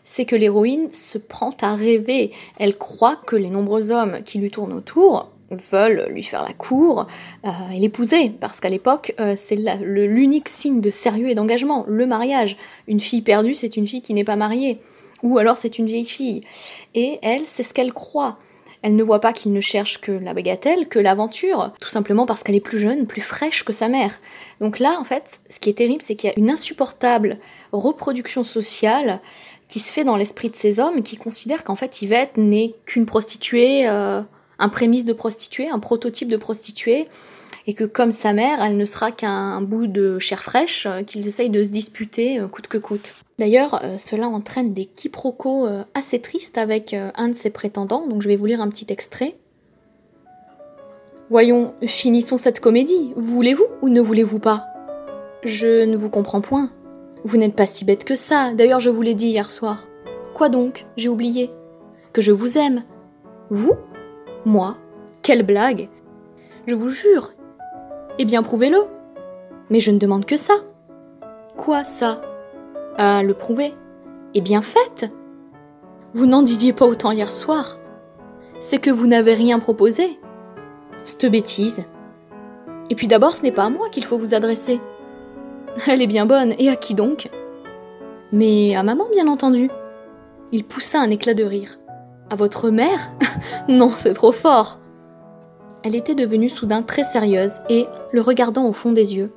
c'est 0.10 0.26
que 0.26 0.36
l'héroïne 0.36 0.90
se 0.92 1.20
prend 1.20 1.52
à 1.62 1.76
rêver. 1.76 2.32
Elle 2.58 2.80
croit 2.80 3.16
que 3.28 3.36
les 3.36 3.52
nombreux 3.52 3.92
hommes 3.92 4.24
qui 4.26 4.40
lui 4.40 4.50
tournent 4.50 4.74
autour 4.74 5.30
veulent 5.72 6.08
lui 6.10 6.24
faire 6.24 6.42
la 6.42 6.54
cour 6.54 7.06
euh, 7.46 7.50
et 7.72 7.78
l'épouser, 7.78 8.32
parce 8.40 8.60
qu'à 8.60 8.70
l'époque, 8.70 9.14
euh, 9.20 9.36
c'est 9.38 9.56
l'unique 9.84 10.50
signe 10.50 10.82
de 10.82 10.90
sérieux 10.90 11.30
et 11.30 11.36
d'engagement, 11.36 11.86
le 11.88 12.08
mariage. 12.08 12.58
Une 12.88 13.00
fille 13.00 13.22
perdue, 13.22 13.54
c'est 13.54 13.78
une 13.78 13.86
fille 13.86 14.02
qui 14.02 14.16
n'est 14.16 14.24
pas 14.24 14.36
mariée, 14.36 14.80
ou 15.22 15.38
alors 15.38 15.58
c'est 15.58 15.78
une 15.78 15.86
vieille 15.86 16.06
fille. 16.06 16.42
Et 16.96 17.20
elle, 17.22 17.44
c'est 17.46 17.62
ce 17.62 17.76
qu'elle 17.76 17.94
croit. 17.94 18.40
Elle 18.82 18.96
ne 18.96 19.04
voit 19.04 19.20
pas 19.20 19.34
qu'il 19.34 19.54
ne 19.54 19.62
cherche 19.62 20.00
que 20.00 20.12
la 20.12 20.34
bagatelle, 20.34 20.88
que 20.88 20.98
l'aventure, 20.98 21.72
tout 21.80 21.90
simplement 21.90 22.26
parce 22.26 22.42
qu'elle 22.42 22.56
est 22.56 22.62
plus 22.62 22.80
jeune, 22.80 23.06
plus 23.06 23.22
fraîche 23.22 23.64
que 23.64 23.74
sa 23.74 23.90
mère. 23.90 24.20
Donc 24.60 24.80
là, 24.80 24.98
en 25.00 25.04
fait, 25.04 25.42
ce 25.50 25.60
qui 25.60 25.70
est 25.70 25.74
terrible, 25.74 26.02
c'est 26.02 26.16
qu'il 26.16 26.30
y 26.30 26.34
a 26.34 26.40
une 26.40 26.50
insupportable 26.50 27.38
reproduction 27.74 28.44
sociale 28.44 29.20
qui 29.70 29.80
se 29.80 29.94
fait 29.94 30.04
dans 30.04 30.18
l'esprit 30.18 30.50
de 30.50 30.56
ces 30.56 30.82
hommes 30.82 31.04
qui 31.04 31.16
considèrent 31.16 31.64
qu'en 31.64 31.76
fait 31.76 32.02
Yvette 32.02 32.36
n'est 32.36 32.76
qu'une 32.86 33.06
prostituée, 33.06 33.88
euh, 33.88 34.22
un 34.58 34.70
prémisse 34.70 35.06
de 35.06 35.14
prostituée, 35.14 35.70
un 35.70 35.80
prototype 35.80 36.28
de 36.28 36.36
prostituée, 36.36 37.08
et 37.68 37.74
que 37.76 37.84
comme 37.84 38.12
sa 38.12 38.34
mère, 38.34 38.62
elle 38.64 38.78
ne 38.78 38.86
sera 38.86 39.12
qu'un 39.12 39.62
bout 39.62 39.86
de 39.86 40.18
chair 40.18 40.42
fraîche 40.42 40.88
euh, 40.88 41.04
qu'ils 41.04 41.28
essayent 41.28 41.52
de 41.52 41.64
se 41.64 41.70
disputer 41.70 42.40
euh, 42.40 42.48
coûte 42.48 42.68
que 42.68 42.80
coûte. 42.80 43.14
D'ailleurs, 43.38 43.82
cela 43.98 44.28
entraîne 44.28 44.74
des 44.74 44.84
quiproquos 44.84 45.66
assez 45.94 46.20
tristes 46.20 46.58
avec 46.58 46.94
un 46.94 47.30
de 47.30 47.34
ses 47.34 47.50
prétendants, 47.50 48.06
donc 48.06 48.22
je 48.22 48.28
vais 48.28 48.36
vous 48.36 48.48
lire 48.48 48.60
un 48.60 48.68
petit 48.68 48.88
extrait. 48.90 49.38
Voyons, 51.30 51.74
finissons 51.86 52.38
cette 52.38 52.60
comédie. 52.60 53.14
Voulez-vous 53.16 53.64
ou 53.82 53.88
ne 53.88 54.02
voulez-vous 54.02 54.40
pas? 54.40 54.66
Je 55.46 55.86
ne 55.86 55.96
vous 55.96 56.10
comprends 56.10 56.42
point. 56.42 56.70
Vous 57.26 57.38
n'êtes 57.38 57.56
pas 57.56 57.66
si 57.66 57.86
bête 57.86 58.06
que 58.06 58.16
ça, 58.16 58.54
d'ailleurs 58.54 58.80
je 58.80 58.90
vous 58.90 59.02
l'ai 59.02 59.14
dit 59.14 59.28
hier 59.28 59.52
soir. 59.52 59.84
Quoi 60.34 60.50
donc? 60.50 60.86
J'ai 60.96 61.10
oublié. 61.10 61.50
Que 62.14 62.22
je 62.22 62.32
vous 62.32 62.58
aime. 62.58 62.84
Vous? 63.50 63.74
Moi? 64.46 64.78
Quelle 65.22 65.44
blague 65.44 65.90
Je 66.66 66.76
vous 66.76 66.90
jure. 66.90 67.34
Eh 68.18 68.26
bien 68.26 68.42
prouvez-le. 68.42 68.80
Mais 69.70 69.80
je 69.80 69.92
ne 69.92 70.00
demande 70.00 70.26
que 70.26 70.38
ça. 70.38 70.56
Quoi 71.58 71.84
ça? 71.84 72.22
À 72.98 73.22
le 73.22 73.34
prouver. 73.34 73.74
Eh 74.34 74.42
bien 74.42 74.62
faites. 74.62 75.12
Vous 76.14 76.26
n'en 76.26 76.42
disiez 76.42 76.74
pas 76.74 76.86
autant 76.86 77.12
hier 77.12 77.32
soir. 77.32 77.80
C'est 78.60 78.80
que 78.80 78.90
vous 78.90 79.08
n'avez 79.08 79.34
rien 79.34 79.60
proposé. 79.60 80.20
Cette 81.04 81.26
bêtise. 81.26 81.86
Et 82.90 82.96
puis 82.96 83.08
d'abord, 83.08 83.34
ce 83.34 83.44
n'est 83.44 83.52
pas 83.52 83.66
à 83.66 83.70
moi 83.70 83.90
qu'il 83.90 84.06
faut 84.06 84.18
vous 84.18 84.34
adresser. 84.34 84.82
Elle 85.88 86.02
est 86.02 86.08
bien 86.08 86.26
bonne, 86.26 86.54
et 86.58 86.70
à 86.70 86.76
qui 86.76 86.94
donc? 86.94 87.30
Mais 88.32 88.76
à 88.76 88.84
maman, 88.84 89.06
bien 89.12 89.28
entendu. 89.28 89.70
Il 90.52 90.64
poussa 90.64 91.00
un 91.00 91.10
éclat 91.10 91.34
de 91.34 91.44
rire. 91.44 91.78
À 92.30 92.36
votre 92.36 92.70
mère? 92.70 93.00
Non, 93.68 93.92
c'est 93.96 94.14
trop 94.14 94.32
fort. 94.32 94.80
Elle 95.84 95.96
était 95.96 96.16
devenue 96.16 96.50
soudain 96.50 96.82
très 96.82 97.04
sérieuse 97.04 97.54
et, 97.70 97.86
le 98.12 98.22
regardant 98.22 98.66
au 98.68 98.74
fond 98.74 98.92
des 98.92 99.16
yeux, 99.16 99.32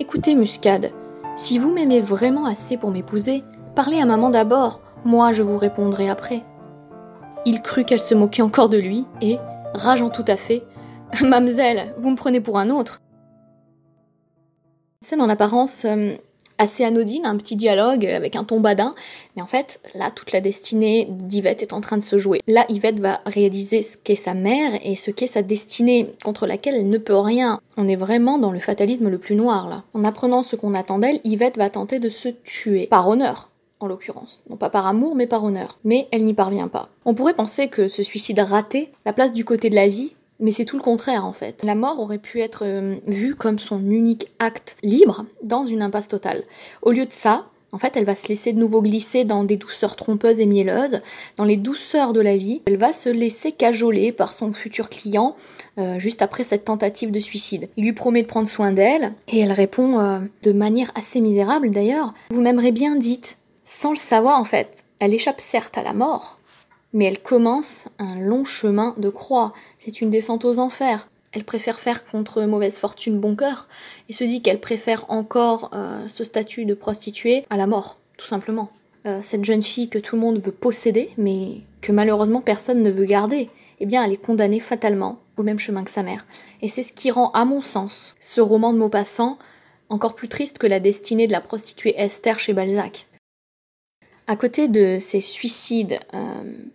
Écoutez, 0.00 0.34
Muscade, 0.34 0.92
si 1.36 1.58
vous 1.58 1.72
m'aimez 1.72 2.00
vraiment 2.00 2.46
assez 2.46 2.78
pour 2.78 2.90
m'épouser, 2.90 3.44
parlez 3.76 4.00
à 4.00 4.06
maman 4.06 4.30
d'abord, 4.30 4.80
moi 5.04 5.30
je 5.30 5.42
vous 5.42 5.58
répondrai 5.58 6.08
après. 6.08 6.42
Il 7.44 7.60
crut 7.60 7.86
qu'elle 7.86 8.00
se 8.00 8.14
moquait 8.14 8.40
encore 8.40 8.70
de 8.70 8.78
lui 8.78 9.04
et, 9.20 9.36
rageant 9.74 10.08
tout 10.08 10.24
à 10.26 10.36
fait, 10.36 10.64
Mamselle, 11.22 11.94
vous 11.98 12.10
me 12.10 12.16
prenez 12.16 12.40
pour 12.40 12.58
un 12.58 12.70
autre 12.70 13.02
scène 15.02 15.22
en 15.22 15.30
apparence 15.30 15.86
euh, 15.86 16.12
assez 16.58 16.84
anodine, 16.84 17.24
un 17.24 17.36
petit 17.36 17.56
dialogue 17.56 18.04
avec 18.04 18.36
un 18.36 18.44
ton 18.44 18.60
badin, 18.60 18.94
mais 19.34 19.42
en 19.42 19.46
fait, 19.46 19.80
là, 19.94 20.10
toute 20.10 20.30
la 20.30 20.42
destinée 20.42 21.08
d'Yvette 21.10 21.62
est 21.62 21.72
en 21.72 21.80
train 21.80 21.96
de 21.96 22.02
se 22.02 22.18
jouer. 22.18 22.40
Là, 22.46 22.66
Yvette 22.68 23.00
va 23.00 23.20
réaliser 23.24 23.80
ce 23.80 23.96
qu'est 23.96 24.14
sa 24.14 24.34
mère 24.34 24.72
et 24.84 24.96
ce 24.96 25.10
qu'est 25.10 25.26
sa 25.26 25.40
destinée, 25.40 26.12
contre 26.22 26.46
laquelle 26.46 26.74
elle 26.74 26.90
ne 26.90 26.98
peut 26.98 27.16
rien. 27.16 27.60
On 27.78 27.88
est 27.88 27.96
vraiment 27.96 28.38
dans 28.38 28.52
le 28.52 28.60
fatalisme 28.60 29.08
le 29.08 29.16
plus 29.16 29.36
noir, 29.36 29.68
là. 29.68 29.84
En 29.94 30.04
apprenant 30.04 30.42
ce 30.42 30.54
qu'on 30.54 30.74
attend 30.74 30.98
d'elle, 30.98 31.20
Yvette 31.24 31.56
va 31.56 31.70
tenter 31.70 31.98
de 31.98 32.10
se 32.10 32.28
tuer, 32.28 32.86
par 32.86 33.08
honneur, 33.08 33.48
en 33.80 33.86
l'occurrence. 33.86 34.42
Non 34.50 34.56
pas 34.56 34.68
par 34.68 34.86
amour, 34.86 35.16
mais 35.16 35.26
par 35.26 35.42
honneur. 35.42 35.78
Mais 35.82 36.08
elle 36.12 36.26
n'y 36.26 36.34
parvient 36.34 36.68
pas. 36.68 36.90
On 37.06 37.14
pourrait 37.14 37.34
penser 37.34 37.68
que 37.68 37.88
ce 37.88 38.02
suicide 38.02 38.38
raté 38.38 38.92
la 39.06 39.14
place 39.14 39.32
du 39.32 39.46
côté 39.46 39.70
de 39.70 39.74
la 39.74 39.88
vie, 39.88 40.14
mais 40.40 40.50
c'est 40.50 40.64
tout 40.64 40.76
le 40.76 40.82
contraire 40.82 41.24
en 41.24 41.32
fait. 41.32 41.62
La 41.62 41.74
mort 41.74 42.00
aurait 42.00 42.18
pu 42.18 42.40
être 42.40 42.64
euh, 42.64 42.96
vue 43.06 43.34
comme 43.34 43.58
son 43.58 43.80
unique 43.90 44.28
acte 44.38 44.76
libre 44.82 45.24
dans 45.42 45.64
une 45.64 45.82
impasse 45.82 46.08
totale. 46.08 46.42
Au 46.82 46.92
lieu 46.92 47.06
de 47.06 47.12
ça, 47.12 47.46
en 47.72 47.78
fait, 47.78 47.96
elle 47.96 48.04
va 48.04 48.16
se 48.16 48.26
laisser 48.26 48.52
de 48.52 48.58
nouveau 48.58 48.82
glisser 48.82 49.24
dans 49.24 49.44
des 49.44 49.56
douceurs 49.56 49.94
trompeuses 49.94 50.40
et 50.40 50.46
mielleuses, 50.46 51.02
dans 51.36 51.44
les 51.44 51.56
douceurs 51.56 52.12
de 52.12 52.20
la 52.20 52.36
vie. 52.36 52.62
Elle 52.66 52.76
va 52.76 52.92
se 52.92 53.08
laisser 53.08 53.52
cajoler 53.52 54.10
par 54.10 54.32
son 54.32 54.52
futur 54.52 54.88
client 54.88 55.36
euh, 55.78 55.98
juste 55.98 56.22
après 56.22 56.42
cette 56.42 56.64
tentative 56.64 57.12
de 57.12 57.20
suicide. 57.20 57.68
Il 57.76 57.84
lui 57.84 57.92
promet 57.92 58.22
de 58.22 58.26
prendre 58.26 58.48
soin 58.48 58.72
d'elle 58.72 59.12
et 59.28 59.38
elle 59.38 59.52
répond 59.52 60.00
euh, 60.00 60.18
de 60.42 60.52
manière 60.52 60.90
assez 60.96 61.20
misérable 61.20 61.70
d'ailleurs. 61.70 62.12
Vous 62.30 62.40
m'aimerez 62.40 62.72
bien, 62.72 62.96
dites. 62.96 63.38
Sans 63.62 63.90
le 63.90 63.96
savoir 63.96 64.40
en 64.40 64.44
fait, 64.44 64.84
elle 64.98 65.14
échappe 65.14 65.40
certes 65.40 65.78
à 65.78 65.82
la 65.82 65.92
mort, 65.92 66.39
mais 66.92 67.04
elle 67.04 67.20
commence 67.20 67.88
un 67.98 68.20
long 68.20 68.44
chemin 68.44 68.94
de 68.98 69.08
croix. 69.08 69.52
C'est 69.78 70.00
une 70.00 70.10
descente 70.10 70.44
aux 70.44 70.58
enfers. 70.58 71.08
Elle 71.32 71.44
préfère 71.44 71.78
faire 71.78 72.04
contre 72.04 72.42
mauvaise 72.42 72.78
fortune 72.78 73.20
bon 73.20 73.36
cœur 73.36 73.68
et 74.08 74.12
se 74.12 74.24
dit 74.24 74.42
qu'elle 74.42 74.60
préfère 74.60 75.04
encore 75.08 75.70
euh, 75.72 76.06
ce 76.08 76.24
statut 76.24 76.64
de 76.64 76.74
prostituée 76.74 77.44
à 77.50 77.56
la 77.56 77.66
mort, 77.66 77.98
tout 78.16 78.26
simplement. 78.26 78.70
Euh, 79.06 79.20
cette 79.22 79.44
jeune 79.44 79.62
fille 79.62 79.88
que 79.88 79.98
tout 79.98 80.16
le 80.16 80.22
monde 80.22 80.38
veut 80.38 80.52
posséder, 80.52 81.10
mais 81.16 81.60
que 81.80 81.92
malheureusement 81.92 82.40
personne 82.40 82.82
ne 82.82 82.90
veut 82.90 83.04
garder, 83.04 83.48
eh 83.78 83.86
bien 83.86 84.04
elle 84.04 84.12
est 84.12 84.16
condamnée 84.16 84.60
fatalement 84.60 85.20
au 85.36 85.42
même 85.42 85.58
chemin 85.58 85.84
que 85.84 85.90
sa 85.90 86.02
mère. 86.02 86.26
Et 86.62 86.68
c'est 86.68 86.82
ce 86.82 86.92
qui 86.92 87.10
rend, 87.10 87.30
à 87.30 87.44
mon 87.44 87.60
sens, 87.60 88.14
ce 88.18 88.40
roman 88.40 88.72
de 88.72 88.78
Maupassant 88.78 89.38
encore 89.88 90.14
plus 90.14 90.28
triste 90.28 90.58
que 90.58 90.66
la 90.66 90.80
destinée 90.80 91.26
de 91.26 91.32
la 91.32 91.40
prostituée 91.40 91.94
Esther 92.00 92.38
chez 92.38 92.52
Balzac. 92.52 93.08
À 94.30 94.36
côté 94.36 94.68
de 94.68 94.98
ces 95.00 95.20
suicides 95.20 95.98
euh, 96.14 96.18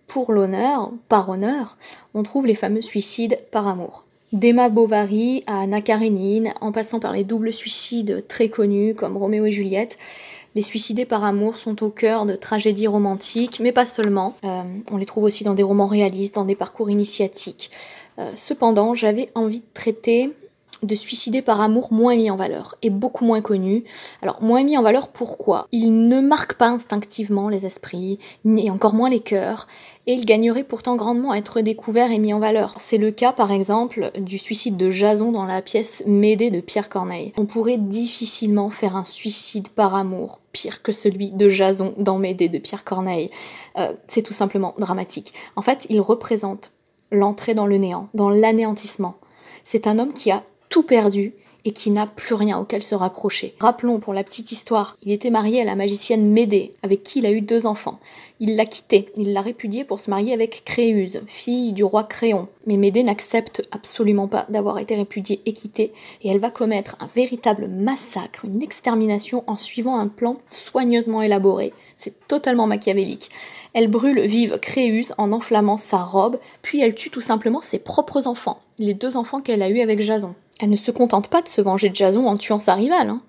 pour 0.08 0.34
l'honneur, 0.34 0.92
par 1.08 1.30
honneur, 1.30 1.78
on 2.14 2.22
trouve 2.22 2.46
les 2.46 2.54
fameux 2.54 2.82
suicides 2.82 3.40
par 3.50 3.66
amour. 3.66 4.04
D'Emma 4.34 4.68
Bovary 4.68 5.42
à 5.48 5.62
Anna 5.62 5.80
Karenine, 5.80 6.54
en 6.60 6.74
passant 6.74 7.00
par 7.00 7.14
les 7.14 7.24
doubles 7.24 7.54
suicides 7.54 8.28
très 8.28 8.50
connus 8.50 8.94
comme 8.94 9.16
Roméo 9.16 9.46
et 9.46 9.54
Juliette, 9.54 9.98
les 10.54 10.62
suicidés 10.62 11.06
par 11.06 11.24
amour 11.24 11.56
sont 11.56 11.82
au 11.82 11.90
cœur 11.90 12.26
de 12.26 12.36
tragédies 12.36 12.88
romantiques, 12.88 13.62
mais 13.62 13.72
pas 13.72 13.86
seulement. 13.86 14.36
Euh, 14.44 14.64
on 14.92 14.98
les 14.98 15.06
trouve 15.06 15.24
aussi 15.24 15.46
dans 15.46 15.54
des 15.54 15.64
romans 15.64 15.88
réalistes, 15.88 16.36
dans 16.36 16.44
des 16.44 16.58
parcours 16.58 16.90
initiatiques. 16.90 17.72
Euh, 18.20 18.30
cependant, 18.36 18.96
j'avais 18.96 19.30
envie 19.34 19.62
de 19.62 19.74
traiter 19.74 20.34
de 20.84 20.96
suicider 20.96 21.42
par 21.42 21.62
amour 21.62 21.92
moins 21.92 22.16
mis 22.16 22.30
en 22.30 22.36
valeur 22.36 22.76
et 22.82 22.90
beaucoup 22.90 23.26
moins 23.26 23.42
connu. 23.42 23.84
Alors 24.22 24.42
moins 24.42 24.64
mis 24.64 24.78
en 24.78 24.82
valeur 24.82 25.08
pourquoi? 25.08 25.68
Il 25.72 26.08
ne 26.08 26.22
marque 26.22 26.56
pas 26.56 26.68
instinctivement 26.68 27.50
les 27.50 27.66
esprits, 27.66 28.20
ni 28.44 28.70
encore 28.70 28.94
moins 28.94 29.10
les 29.10 29.20
cœurs, 29.20 29.68
et 30.08 30.14
il 30.14 30.26
gagnerait 30.26 30.64
pourtant 30.64 30.96
grandement 30.96 31.32
à 31.32 31.38
être 31.38 31.62
découvert 31.62 32.12
et 32.12 32.20
mis 32.20 32.34
en 32.34 32.40
valeur. 32.40 32.74
C'est 32.78 32.98
le 32.98 33.12
cas 33.12 33.32
par 33.32 33.52
exemple 33.52 34.12
du 34.20 34.38
suicide 34.38 34.78
de 34.78 34.90
Jason 34.90 35.32
dans 35.32 35.46
la 35.46 35.62
pièce 35.62 36.04
Médée 36.06 36.52
de 36.52 36.62
Pierre 36.62 36.90
Corneille. 36.90 37.32
On 37.38 37.46
pourrait 37.46 37.78
difficilement 37.78 38.70
faire 38.70 38.96
un 38.96 39.04
suicide 39.04 39.70
par 39.70 39.96
amour 39.96 40.40
pire 40.52 40.82
que 40.82 40.92
celui 40.92 41.32
de 41.32 41.50
Jason 41.50 41.94
dans 41.98 42.18
Médée 42.18 42.50
de 42.50 42.60
Pierre 42.60 42.84
Corneille. 42.84 43.30
Euh, 43.78 43.94
c'est 44.08 44.22
tout 44.22 44.34
simplement 44.34 44.74
dramatique. 44.78 45.34
En 45.56 45.62
fait, 45.62 45.86
il 45.90 46.00
représente 46.00 46.72
l'entrée 47.12 47.54
dans 47.54 47.68
le 47.68 47.78
néant, 47.78 48.08
dans 48.14 48.30
l'anéantissement. 48.30 49.16
C'est 49.64 49.88
un 49.88 50.00
homme 50.00 50.14
qui 50.14 50.32
a 50.32 50.44
perdu 50.84 51.34
et 51.66 51.72
qui 51.72 51.90
n'a 51.90 52.06
plus 52.06 52.36
rien 52.36 52.60
auquel 52.60 52.84
se 52.84 52.94
raccrocher. 52.94 53.56
Rappelons 53.60 54.00
pour 54.00 54.14
la 54.14 54.24
petite 54.24 54.52
histoire, 54.52 54.96
il 55.04 55.12
était 55.12 55.32
marié 55.32 55.62
à 55.62 55.66
la 55.66 55.76
magicienne 55.76 56.30
Médée, 56.30 56.72
avec 56.84 57.02
qui 57.02 57.20
il 57.20 57.26
a 57.26 57.32
eu 57.32 57.42
deux 57.42 57.66
enfants. 57.66 58.00
Il 58.40 58.56
l'a 58.56 58.66
quittée, 58.66 59.08
il 59.18 59.34
l'a 59.34 59.42
répudiée 59.42 59.84
pour 59.84 60.00
se 60.00 60.10
marier 60.10 60.34
avec 60.34 60.64
Créuse, 60.64 61.22
fille 61.26 61.74
du 61.74 61.84
roi 61.84 62.04
Créon. 62.04 62.48
Mais 62.68 62.78
Médée 62.78 63.02
n'accepte 63.02 63.68
absolument 63.72 64.28
pas 64.28 64.46
d'avoir 64.50 64.78
été 64.78 64.96
répudiée 64.96 65.42
et 65.46 65.54
quittée, 65.54 65.92
et 66.22 66.30
elle 66.30 66.40
va 66.40 66.52
commettre 66.52 66.98
un 67.00 67.08
véritable 67.08 67.68
massacre, 67.68 68.46
une 68.46 68.62
extermination 68.62 69.44
en 69.48 69.58
suivant 69.58 69.98
un 69.98 70.08
plan 70.08 70.38
soigneusement 70.48 71.24
élaboré. 71.24 71.74
C'est 71.96 72.28
totalement 72.28 72.68
machiavélique. 72.68 73.30
Elle 73.74 73.88
brûle 73.88 74.22
vive 74.22 74.60
Créuse 74.60 75.14
en 75.18 75.32
enflammant 75.32 75.78
sa 75.78 76.04
robe, 76.04 76.38
puis 76.62 76.80
elle 76.82 76.94
tue 76.94 77.10
tout 77.10 77.22
simplement 77.22 77.62
ses 77.62 77.80
propres 77.80 78.28
enfants, 78.28 78.60
les 78.78 78.94
deux 78.94 79.18
enfants 79.18 79.42
qu'elle 79.42 79.64
a 79.64 79.70
eus 79.70 79.82
avec 79.82 80.02
Jason. 80.02 80.36
Elle 80.60 80.70
ne 80.70 80.76
se 80.76 80.92
contente 80.92 81.28
pas 81.28 81.42
de 81.42 81.48
se 81.48 81.62
venger 81.62 81.90
de 81.90 81.96
Jason 81.96 82.28
en 82.28 82.38
tuant 82.38 82.60
sa 82.60 82.76
rivale. 82.76 83.10
Hein. 83.10 83.22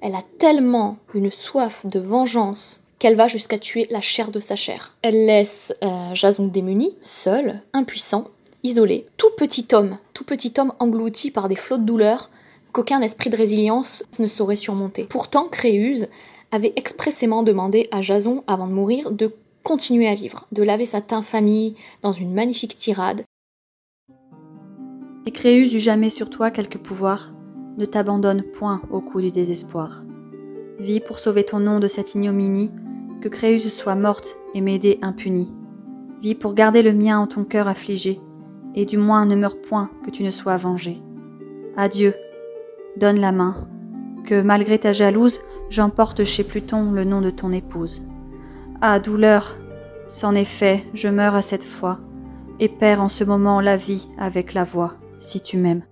Elle 0.00 0.14
a 0.14 0.22
tellement 0.38 0.98
une 1.14 1.30
soif 1.30 1.86
de 1.86 1.98
vengeance 1.98 2.82
qu'elle 2.98 3.16
va 3.16 3.28
jusqu'à 3.28 3.58
tuer 3.58 3.86
la 3.90 4.00
chair 4.00 4.30
de 4.30 4.38
sa 4.38 4.56
chair. 4.56 4.96
Elle 5.02 5.26
laisse 5.26 5.74
euh, 5.82 6.14
Jason 6.14 6.46
démuni, 6.46 6.96
seul, 7.00 7.62
impuissant, 7.72 8.28
isolé, 8.62 9.06
tout 9.16 9.30
petit 9.36 9.66
homme, 9.72 9.98
tout 10.12 10.24
petit 10.24 10.52
homme 10.58 10.72
englouti 10.78 11.30
par 11.30 11.48
des 11.48 11.56
flots 11.56 11.78
de 11.78 11.84
douleur 11.84 12.30
qu'aucun 12.72 13.00
esprit 13.02 13.30
de 13.30 13.36
résilience 13.36 14.02
ne 14.18 14.26
saurait 14.26 14.56
surmonter. 14.56 15.04
Pourtant, 15.04 15.48
Créuse 15.48 16.08
avait 16.50 16.72
expressément 16.76 17.42
demandé 17.42 17.88
à 17.92 18.00
Jason, 18.00 18.42
avant 18.46 18.66
de 18.66 18.72
mourir, 18.72 19.10
de 19.10 19.34
continuer 19.62 20.08
à 20.08 20.14
vivre, 20.14 20.46
de 20.52 20.62
laver 20.62 20.84
sa 20.84 21.00
infamie 21.10 21.74
dans 22.02 22.12
une 22.12 22.32
magnifique 22.32 22.76
tirade. 22.76 23.22
Si 25.26 25.32
Créuse 25.32 25.72
eut 25.74 25.78
jamais 25.78 26.10
sur 26.10 26.28
toi 26.28 26.50
quelque 26.50 26.76
pouvoir, 26.76 27.32
ne 27.78 27.86
t'abandonne 27.86 28.42
point 28.42 28.82
au 28.90 29.00
coup 29.00 29.22
du 29.22 29.30
désespoir. 29.30 30.02
Vis 30.78 31.00
pour 31.00 31.18
sauver 31.18 31.44
ton 31.44 31.60
nom 31.60 31.80
de 31.80 31.88
cette 31.88 32.14
ignominie, 32.14 32.70
que 33.22 33.28
Créuse 33.28 33.72
soit 33.72 33.94
morte 33.94 34.36
et 34.54 34.60
m'aider 34.60 34.98
impunie. 35.00 35.50
Vis 36.20 36.34
pour 36.34 36.52
garder 36.52 36.82
le 36.82 36.92
mien 36.92 37.18
en 37.18 37.26
ton 37.26 37.44
cœur 37.44 37.68
affligé, 37.68 38.20
et 38.74 38.84
du 38.84 38.98
moins 38.98 39.24
ne 39.24 39.34
meurs 39.34 39.62
point 39.62 39.88
que 40.04 40.10
tu 40.10 40.24
ne 40.24 40.30
sois 40.30 40.58
vengé. 40.58 41.00
Adieu, 41.74 42.12
donne 42.98 43.18
la 43.18 43.32
main, 43.32 43.66
que 44.26 44.42
malgré 44.42 44.78
ta 44.78 44.92
jalouse, 44.92 45.40
j'emporte 45.70 46.24
chez 46.24 46.44
Pluton 46.44 46.92
le 46.92 47.04
nom 47.04 47.22
de 47.22 47.30
ton 47.30 47.50
épouse. 47.50 48.02
Ah, 48.82 49.00
douleur, 49.00 49.56
c'en 50.06 50.34
est 50.34 50.44
fait, 50.44 50.84
je 50.92 51.08
meurs 51.08 51.34
à 51.34 51.40
cette 51.40 51.64
fois, 51.64 51.98
et 52.60 52.68
perds 52.68 53.00
en 53.00 53.08
ce 53.08 53.24
moment 53.24 53.62
la 53.62 53.78
vie 53.78 54.08
avec 54.18 54.52
la 54.52 54.64
voix, 54.64 54.96
si 55.24 55.40
tu 55.40 55.56
m'aimes. 55.56 55.84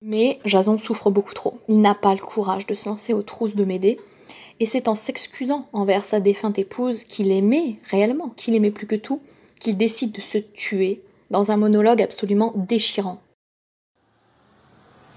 Mais 0.00 0.38
Jason 0.44 0.78
souffre 0.78 1.10
beaucoup 1.10 1.34
trop. 1.34 1.58
Il 1.68 1.80
n'a 1.80 1.94
pas 1.94 2.14
le 2.14 2.20
courage 2.20 2.66
de 2.66 2.74
se 2.74 2.88
lancer 2.88 3.12
aux 3.12 3.22
trousses 3.22 3.56
de 3.56 3.64
Médée, 3.64 3.98
et 4.60 4.66
c'est 4.66 4.88
en 4.88 4.94
s'excusant 4.94 5.66
envers 5.72 6.04
sa 6.04 6.20
défunte 6.20 6.58
épouse 6.58 7.04
qu'il 7.04 7.30
aimait 7.30 7.76
réellement, 7.90 8.30
qu'il 8.30 8.54
aimait 8.54 8.70
plus 8.70 8.86
que 8.86 8.96
tout, 8.96 9.20
qu'il 9.60 9.76
décide 9.76 10.12
de 10.12 10.20
se 10.20 10.38
tuer 10.38 11.02
dans 11.30 11.50
un 11.50 11.56
monologue 11.56 12.02
absolument 12.02 12.52
déchirant. 12.54 13.20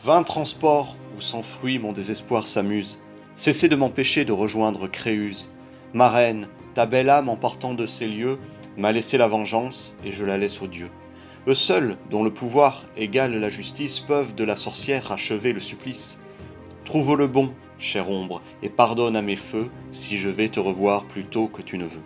Vingt 0.04 0.24
transports 0.24 0.96
où 1.16 1.22
sans 1.22 1.44
fruit 1.44 1.78
mon 1.78 1.92
désespoir 1.92 2.48
s'amuse. 2.48 3.00
Cessez 3.36 3.70
de 3.70 3.76
m'empêcher 3.76 4.26
de 4.26 4.32
rejoindre 4.32 4.88
Créuse. 4.88 5.50
Ma 5.94 6.10
reine, 6.10 6.48
ta 6.74 6.86
belle 6.86 7.10
âme 7.10 7.30
en 7.30 7.36
partant 7.36 7.74
de 7.74 7.86
ces 7.86 8.08
lieux 8.08 8.40
m'a 8.78 8.92
laissé 8.92 9.18
la 9.18 9.28
vengeance 9.28 9.96
et 10.04 10.12
je 10.12 10.26
la 10.26 10.38
laisse 10.38 10.62
aux 10.62 10.68
dieux. 10.68 10.90
Eux 11.48 11.56
seuls, 11.56 11.98
dont 12.12 12.24
le 12.24 12.32
pouvoir 12.32 12.86
égale 12.96 13.36
la 13.36 13.50
justice, 13.50 14.00
peuvent 14.00 14.36
de 14.36 14.44
la 14.44 14.56
sorcière 14.56 15.12
achever 15.12 15.54
le 15.54 15.60
supplice. 15.60 16.20
Trouve 16.86 17.18
le 17.18 17.26
bon, 17.26 17.52
chère 17.80 18.12
ombre, 18.12 18.42
et 18.62 18.70
pardonne 18.70 19.16
à 19.16 19.24
mes 19.24 19.36
feux 19.36 19.70
si 19.90 20.18
je 20.18 20.30
vais 20.30 20.50
te 20.50 20.60
revoir 20.60 21.06
plus 21.06 21.26
tôt 21.26 21.48
que 21.48 21.64
tu 21.64 21.80
ne 21.80 21.86
veux. 21.86 22.04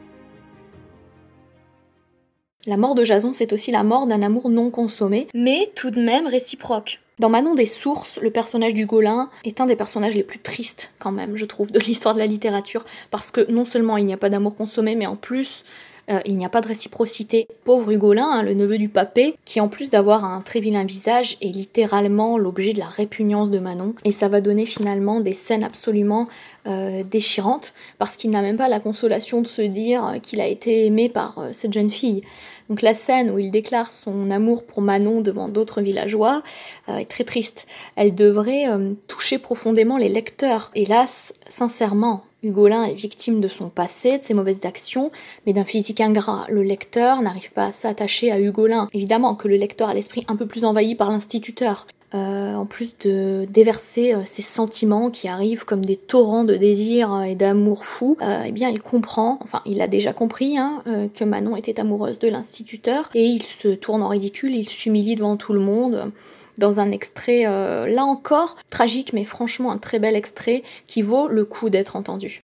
La 2.65 2.77
mort 2.77 2.95
de 2.95 3.03
Jason, 3.03 3.33
c'est 3.33 3.51
aussi 3.51 3.71
la 3.71 3.83
mort 3.83 4.07
d'un 4.07 4.21
amour 4.21 4.49
non 4.49 4.71
consommé, 4.71 5.27
mais 5.33 5.69
tout 5.75 5.91
de 5.91 6.01
même 6.01 6.27
réciproque. 6.27 7.01
Dans 7.19 7.29
Manon 7.29 7.55
des 7.55 7.65
Sources, 7.65 8.19
le 8.21 8.31
personnage 8.31 8.73
du 8.73 8.85
Golin 8.85 9.29
est 9.43 9.61
un 9.61 9.65
des 9.65 9.75
personnages 9.75 10.15
les 10.15 10.23
plus 10.23 10.39
tristes, 10.39 10.93
quand 10.97 11.11
même, 11.11 11.35
je 11.35 11.45
trouve, 11.45 11.71
de 11.71 11.79
l'histoire 11.79 12.13
de 12.13 12.19
la 12.19 12.25
littérature, 12.25 12.83
parce 13.11 13.31
que 13.31 13.51
non 13.51 13.65
seulement 13.65 13.97
il 13.97 14.05
n'y 14.05 14.13
a 14.13 14.17
pas 14.17 14.29
d'amour 14.29 14.55
consommé, 14.55 14.95
mais 14.95 15.05
en 15.05 15.15
plus, 15.15 15.63
euh, 16.09 16.19
il 16.25 16.37
n'y 16.37 16.45
a 16.45 16.49
pas 16.49 16.61
de 16.61 16.67
réciprocité. 16.67 17.47
Pauvre 17.63 17.91
Hugolin, 17.91 18.27
hein, 18.27 18.43
le 18.43 18.53
neveu 18.53 18.77
du 18.77 18.89
papé, 18.89 19.35
qui 19.45 19.59
en 19.59 19.67
plus 19.67 19.89
d'avoir 19.89 20.23
un 20.23 20.41
très 20.41 20.59
vilain 20.59 20.83
visage 20.83 21.37
est 21.41 21.49
littéralement 21.49 22.37
l'objet 22.37 22.73
de 22.73 22.79
la 22.79 22.85
répugnance 22.85 23.49
de 23.49 23.59
Manon. 23.59 23.95
Et 24.03 24.11
ça 24.11 24.27
va 24.27 24.41
donner 24.41 24.65
finalement 24.65 25.19
des 25.19 25.33
scènes 25.33 25.63
absolument 25.63 26.27
euh, 26.67 27.03
déchirantes, 27.03 27.73
parce 27.97 28.17
qu'il 28.17 28.29
n'a 28.29 28.41
même 28.41 28.57
pas 28.57 28.69
la 28.69 28.79
consolation 28.79 29.41
de 29.41 29.47
se 29.47 29.61
dire 29.61 30.15
qu'il 30.21 30.41
a 30.41 30.47
été 30.47 30.85
aimé 30.85 31.09
par 31.09 31.39
euh, 31.39 31.49
cette 31.53 31.73
jeune 31.73 31.89
fille. 31.89 32.21
Donc 32.69 32.81
la 32.81 32.93
scène 32.93 33.29
où 33.29 33.37
il 33.37 33.51
déclare 33.51 33.91
son 33.91 34.31
amour 34.31 34.63
pour 34.65 34.81
Manon 34.81 35.21
devant 35.21 35.49
d'autres 35.49 35.81
villageois 35.81 36.41
est 36.87 37.05
très 37.05 37.23
triste. 37.23 37.67
Elle 37.95 38.15
devrait 38.15 38.65
toucher 39.07 39.37
profondément 39.37 39.99
les 39.99 40.09
lecteurs. 40.09 40.71
Hélas, 40.73 41.31
sincèrement, 41.47 42.23
Hugolin 42.45 42.83
est 42.83 42.93
victime 42.93 43.39
de 43.41 43.47
son 43.47 43.69
passé, 43.69 44.19
de 44.19 44.23
ses 44.23 44.33
mauvaises 44.33 44.65
actions, 44.65 45.11
mais 45.45 45.53
d'un 45.53 45.65
physique 45.65 46.01
ingrat. 46.01 46.45
Le 46.49 46.61
lecteur 46.61 47.21
n'arrive 47.21 47.51
pas 47.51 47.65
à 47.65 47.71
s'attacher 47.71 48.31
à 48.31 48.39
Hugolin. 48.39 48.87
Évidemment 48.93 49.35
que 49.35 49.47
le 49.47 49.55
lecteur 49.55 49.89
a 49.89 49.93
l'esprit 49.93 50.23
un 50.27 50.35
peu 50.35 50.45
plus 50.45 50.63
envahi 50.63 50.95
par 50.95 51.09
l'instituteur. 51.09 51.87
Euh, 52.13 52.53
en 52.53 52.65
plus 52.65 52.95
de 52.99 53.45
déverser 53.49 54.13
euh, 54.13 54.21
ses 54.23 54.43
sentiments 54.43 55.09
qui 55.09 55.27
arrivent 55.27 55.65
comme 55.65 55.83
des 55.83 55.97
torrents 55.97 56.45
de 56.45 56.55
désir 56.55 57.23
et 57.23 57.35
d'amour 57.35 57.83
fou, 57.83 58.15
euh, 58.21 58.43
eh 58.45 58.51
bien 58.51 58.69
il 58.69 58.81
comprend, 58.81 59.39
enfin 59.41 59.61
il 59.65 59.81
a 59.81 59.87
déjà 59.87 60.13
compris 60.13 60.57
hein, 60.57 60.83
que 61.13 61.23
Manon 61.25 61.57
était 61.57 61.79
amoureuse 61.79 62.19
de 62.19 62.29
l'instituteur 62.29 63.09
et 63.15 63.25
il 63.25 63.43
se 63.43 63.69
tourne 63.69 64.01
en 64.03 64.07
ridicule, 64.07 64.55
il 64.55 64.69
s'humilie 64.69 65.15
devant 65.15 65.35
tout 65.35 65.51
le 65.51 65.59
monde 65.59 66.11
dans 66.57 66.79
un 66.79 66.91
extrait, 66.91 67.45
euh, 67.45 67.87
là 67.87 68.05
encore, 68.05 68.55
tragique, 68.69 69.13
mais 69.13 69.23
franchement 69.23 69.71
un 69.71 69.77
très 69.77 69.99
bel 69.99 70.15
extrait 70.15 70.63
qui 70.87 71.01
vaut 71.01 71.27
le 71.27 71.45
coup 71.45 71.69
d'être 71.69 71.95
entendu. 71.95 72.41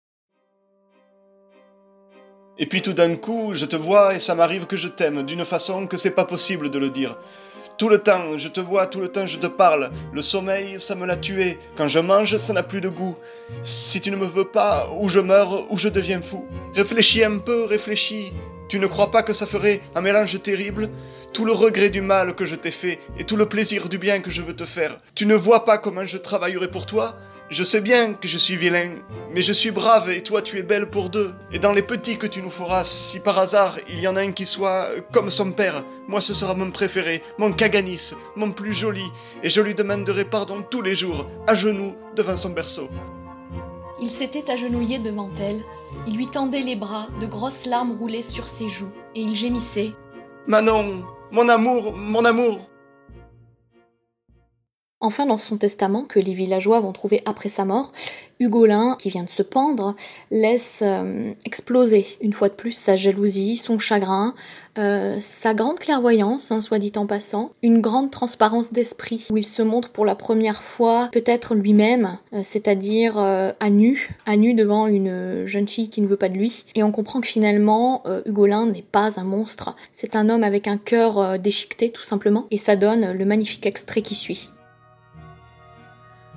Et 2.56 2.66
puis 2.66 2.82
tout 2.82 2.92
d'un 2.92 3.16
coup, 3.16 3.52
je 3.52 3.64
te 3.64 3.74
vois 3.74 4.14
et 4.14 4.20
ça 4.20 4.36
m'arrive 4.36 4.66
que 4.66 4.76
je 4.76 4.86
t'aime 4.86 5.24
d'une 5.24 5.44
façon 5.44 5.86
que 5.88 5.96
c'est 5.96 6.12
pas 6.12 6.24
possible 6.24 6.70
de 6.70 6.78
le 6.78 6.90
dire. 6.90 7.18
Tout 7.76 7.88
le 7.88 7.98
temps, 7.98 8.38
je 8.38 8.46
te 8.46 8.60
vois, 8.60 8.86
tout 8.86 9.00
le 9.00 9.08
temps, 9.08 9.26
je 9.26 9.36
te 9.36 9.48
parle. 9.48 9.90
Le 10.12 10.22
sommeil, 10.22 10.76
ça 10.78 10.94
me 10.94 11.06
l'a 11.06 11.16
tué. 11.16 11.58
Quand 11.76 11.88
je 11.88 11.98
mange, 11.98 12.36
ça 12.38 12.52
n'a 12.52 12.62
plus 12.62 12.80
de 12.80 12.88
goût. 12.88 13.16
Si 13.62 14.00
tu 14.00 14.12
ne 14.12 14.16
me 14.16 14.26
veux 14.26 14.44
pas, 14.44 14.88
ou 15.00 15.08
je 15.08 15.18
meurs, 15.18 15.66
ou 15.72 15.76
je 15.76 15.88
deviens 15.88 16.22
fou. 16.22 16.44
Réfléchis 16.76 17.24
un 17.24 17.38
peu, 17.38 17.64
réfléchis. 17.64 18.32
Tu 18.68 18.78
ne 18.78 18.86
crois 18.86 19.10
pas 19.10 19.24
que 19.24 19.32
ça 19.32 19.46
ferait 19.46 19.80
un 19.96 20.02
mélange 20.02 20.40
terrible? 20.40 20.88
Tout 21.34 21.44
le 21.44 21.52
regret 21.52 21.90
du 21.90 22.00
mal 22.00 22.36
que 22.36 22.44
je 22.44 22.54
t'ai 22.54 22.70
fait 22.70 23.00
et 23.18 23.24
tout 23.24 23.36
le 23.36 23.46
plaisir 23.46 23.88
du 23.88 23.98
bien 23.98 24.20
que 24.20 24.30
je 24.30 24.40
veux 24.40 24.54
te 24.54 24.64
faire. 24.64 24.96
Tu 25.16 25.26
ne 25.26 25.34
vois 25.34 25.64
pas 25.64 25.78
comment 25.78 26.06
je 26.06 26.16
travaillerai 26.16 26.70
pour 26.70 26.86
toi 26.86 27.16
Je 27.50 27.64
sais 27.64 27.80
bien 27.80 28.14
que 28.14 28.28
je 28.28 28.38
suis 28.38 28.56
vilain, 28.56 28.90
mais 29.32 29.42
je 29.42 29.52
suis 29.52 29.72
brave 29.72 30.10
et 30.10 30.22
toi 30.22 30.42
tu 30.42 30.58
es 30.60 30.62
belle 30.62 30.88
pour 30.88 31.10
deux. 31.10 31.34
Et 31.50 31.58
dans 31.58 31.72
les 31.72 31.82
petits 31.82 32.18
que 32.18 32.28
tu 32.28 32.40
nous 32.40 32.50
feras, 32.50 32.84
si 32.84 33.18
par 33.18 33.36
hasard 33.40 33.76
il 33.90 33.98
y 33.98 34.06
en 34.06 34.14
a 34.14 34.20
un 34.20 34.30
qui 34.30 34.46
soit 34.46 34.88
comme 35.12 35.28
son 35.28 35.50
père, 35.50 35.84
moi 36.06 36.20
ce 36.20 36.34
sera 36.34 36.54
mon 36.54 36.70
préféré, 36.70 37.20
mon 37.36 37.52
caganis, 37.52 38.12
mon 38.36 38.52
plus 38.52 38.72
joli, 38.72 39.04
et 39.42 39.50
je 39.50 39.60
lui 39.60 39.74
demanderai 39.74 40.24
pardon 40.26 40.62
tous 40.62 40.82
les 40.82 40.94
jours, 40.94 41.26
à 41.48 41.56
genoux, 41.56 41.96
devant 42.14 42.36
son 42.36 42.50
berceau. 42.50 42.88
Il 44.00 44.08
s'était 44.08 44.52
agenouillé 44.52 45.00
devant 45.00 45.30
elle, 45.40 45.62
il 46.06 46.16
lui 46.16 46.28
tendait 46.28 46.62
les 46.62 46.76
bras, 46.76 47.08
de 47.20 47.26
grosses 47.26 47.66
larmes 47.66 47.96
roulaient 47.98 48.22
sur 48.22 48.48
ses 48.48 48.68
joues, 48.68 48.92
et 49.16 49.20
il 49.20 49.34
gémissait. 49.34 49.94
Manon, 50.46 51.04
mon 51.34 51.48
amour, 51.48 51.96
mon 51.96 52.24
amour 52.24 52.60
Enfin, 55.04 55.26
dans 55.26 55.36
son 55.36 55.58
testament, 55.58 56.04
que 56.04 56.18
les 56.18 56.32
villageois 56.32 56.80
vont 56.80 56.92
trouver 56.92 57.20
après 57.26 57.50
sa 57.50 57.66
mort, 57.66 57.92
Hugolin, 58.40 58.96
qui 58.98 59.10
vient 59.10 59.22
de 59.22 59.28
se 59.28 59.42
pendre, 59.42 59.94
laisse 60.30 60.80
euh, 60.82 61.32
exploser 61.44 62.06
une 62.22 62.32
fois 62.32 62.48
de 62.48 62.54
plus 62.54 62.72
sa 62.72 62.96
jalousie, 62.96 63.58
son 63.58 63.78
chagrin, 63.78 64.34
euh, 64.78 65.18
sa 65.20 65.52
grande 65.52 65.78
clairvoyance, 65.78 66.50
hein, 66.50 66.62
soit 66.62 66.78
dit 66.78 66.92
en 66.96 67.04
passant, 67.06 67.52
une 67.62 67.82
grande 67.82 68.10
transparence 68.10 68.72
d'esprit, 68.72 69.28
où 69.30 69.36
il 69.36 69.44
se 69.44 69.60
montre 69.60 69.90
pour 69.90 70.06
la 70.06 70.14
première 70.14 70.62
fois 70.62 71.10
peut-être 71.12 71.54
lui-même, 71.54 72.16
euh, 72.32 72.40
c'est-à-dire 72.42 73.18
à 73.18 73.70
nu, 73.70 74.08
à 74.24 74.38
nu 74.38 74.54
devant 74.54 74.86
une 74.86 75.44
jeune 75.44 75.68
fille 75.68 75.90
qui 75.90 76.00
ne 76.00 76.06
veut 76.06 76.16
pas 76.16 76.30
de 76.30 76.34
lui. 76.34 76.64
Et 76.74 76.82
on 76.82 76.92
comprend 76.92 77.20
que 77.20 77.28
finalement, 77.28 78.04
Hugolin 78.24 78.64
n'est 78.64 78.80
pas 78.80 79.20
un 79.20 79.24
monstre, 79.24 79.76
c'est 79.92 80.16
un 80.16 80.30
homme 80.30 80.44
avec 80.44 80.66
un 80.66 80.78
cœur 80.78 81.38
déchiqueté 81.38 81.90
tout 81.90 82.02
simplement, 82.02 82.46
et 82.50 82.56
ça 82.56 82.76
donne 82.76 83.12
le 83.12 83.24
magnifique 83.26 83.66
extrait 83.66 84.00
qui 84.00 84.14
suit. 84.14 84.48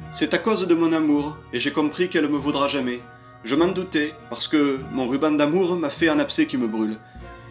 C'est 0.10 0.34
à 0.34 0.38
cause 0.38 0.65
de 0.65 0.74
mon 0.74 0.93
amour, 0.93 1.38
et 1.52 1.60
j'ai 1.60 1.72
compris 1.72 2.08
qu'elle 2.08 2.30
me 2.30 2.38
vaudra 2.38 2.70
jamais. 2.70 3.02
Je 3.43 3.56
m'en 3.56 3.67
doutais, 3.67 4.13
parce 4.30 4.48
que 4.48 4.80
mon 4.93 5.06
ruban 5.06 5.32
d'amour 5.32 5.76
m'a 5.76 5.89
fait 5.89 6.08
un 6.08 6.20
abcès 6.20 6.46
qui 6.46 6.56
me 6.56 6.67
brûle. 6.67 6.98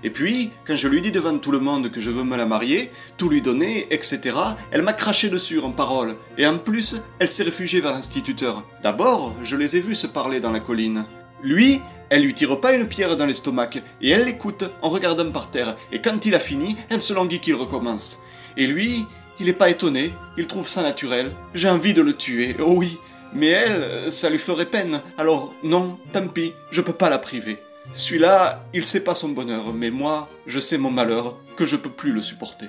Et 0.03 0.09
puis, 0.09 0.51
quand 0.67 0.75
je 0.75 0.89
lui 0.89 1.03
dis 1.03 1.13
devant 1.13 1.37
tout 1.37 1.51
le 1.51 1.59
monde 1.59 1.91
que 1.91 2.01
je 2.01 2.09
veux 2.11 2.25
me 2.25 2.37
la 2.37 2.47
marier, 2.47 2.91
tout 3.19 3.29
lui 3.29 3.43
donner, 3.43 3.87
etc., 3.91 4.37
elle 4.71 4.83
m'a 4.83 4.95
craché 4.95 5.29
dessus 5.29 5.61
en 5.61 5.71
parole. 5.71 6.17
Et 6.39 6.47
en 6.47 6.57
plus, 6.57 6.97
elle 7.19 7.29
s'est 7.29 7.43
réfugiée 7.43 7.83
vers 7.83 7.93
l'instituteur. 7.93 8.65
D'abord, 8.83 9.35
je 9.43 9.57
les 9.57 9.77
ai 9.77 9.81
vus 9.81 9.95
se 9.95 10.07
parler 10.07 10.41
dans 10.41 10.53
la 10.53 10.61
colline. 10.61 11.05
Lui, 11.43 11.83
elle 12.09 12.23
lui 12.23 12.33
tire 12.33 12.59
pas 12.59 12.75
une 12.75 12.89
pierre 12.89 13.17
dans 13.17 13.27
l'estomac, 13.27 13.71
et 14.01 14.11
elle 14.11 14.25
l'écoute 14.25 14.65
en 14.81 14.89
regardant 14.89 15.31
par 15.31 15.51
terre, 15.51 15.77
et 15.93 16.01
quand 16.01 16.25
il 16.25 16.35
a 16.35 16.41
fini, 16.41 16.77
elle 16.89 17.03
se 17.03 17.13
languit 17.13 17.41
qu'il 17.41 17.55
recommence. 17.55 18.19
Et 18.57 18.67
lui, 18.67 19.05
il 19.41 19.49
est 19.49 19.53
pas 19.53 19.71
étonné, 19.71 20.13
il 20.37 20.47
trouve 20.47 20.67
ça 20.67 20.83
naturel. 20.83 21.31
J'ai 21.55 21.69
envie 21.69 21.95
de 21.95 22.03
le 22.03 22.13
tuer, 22.13 22.57
oh 22.61 22.75
oui, 22.77 22.99
mais 23.33 23.49
elle, 23.49 24.13
ça 24.13 24.31
lui 24.31 24.39
ferait 24.39 24.67
peine, 24.67 25.01
alors 25.19 25.55
non, 25.63 25.99
tant 26.13 26.29
pis, 26.29 26.53
je 26.71 26.81
peux 26.81 26.93
pas 26.93 27.11
la 27.11 27.19
priver. 27.19 27.59
Celui-là, 27.93 28.65
il 28.75 28.85
sait 28.85 29.05
pas 29.05 29.15
son 29.15 29.29
bonheur, 29.29 29.73
mais 29.73 29.91
moi, 29.91 30.29
je 30.47 30.59
sais 30.59 30.79
mon 30.79 30.91
malheur, 30.91 31.37
que 31.57 31.67
je 31.67 31.77
peux 31.77 31.91
plus 31.91 32.13
le 32.13 32.21
supporter. 32.21 32.67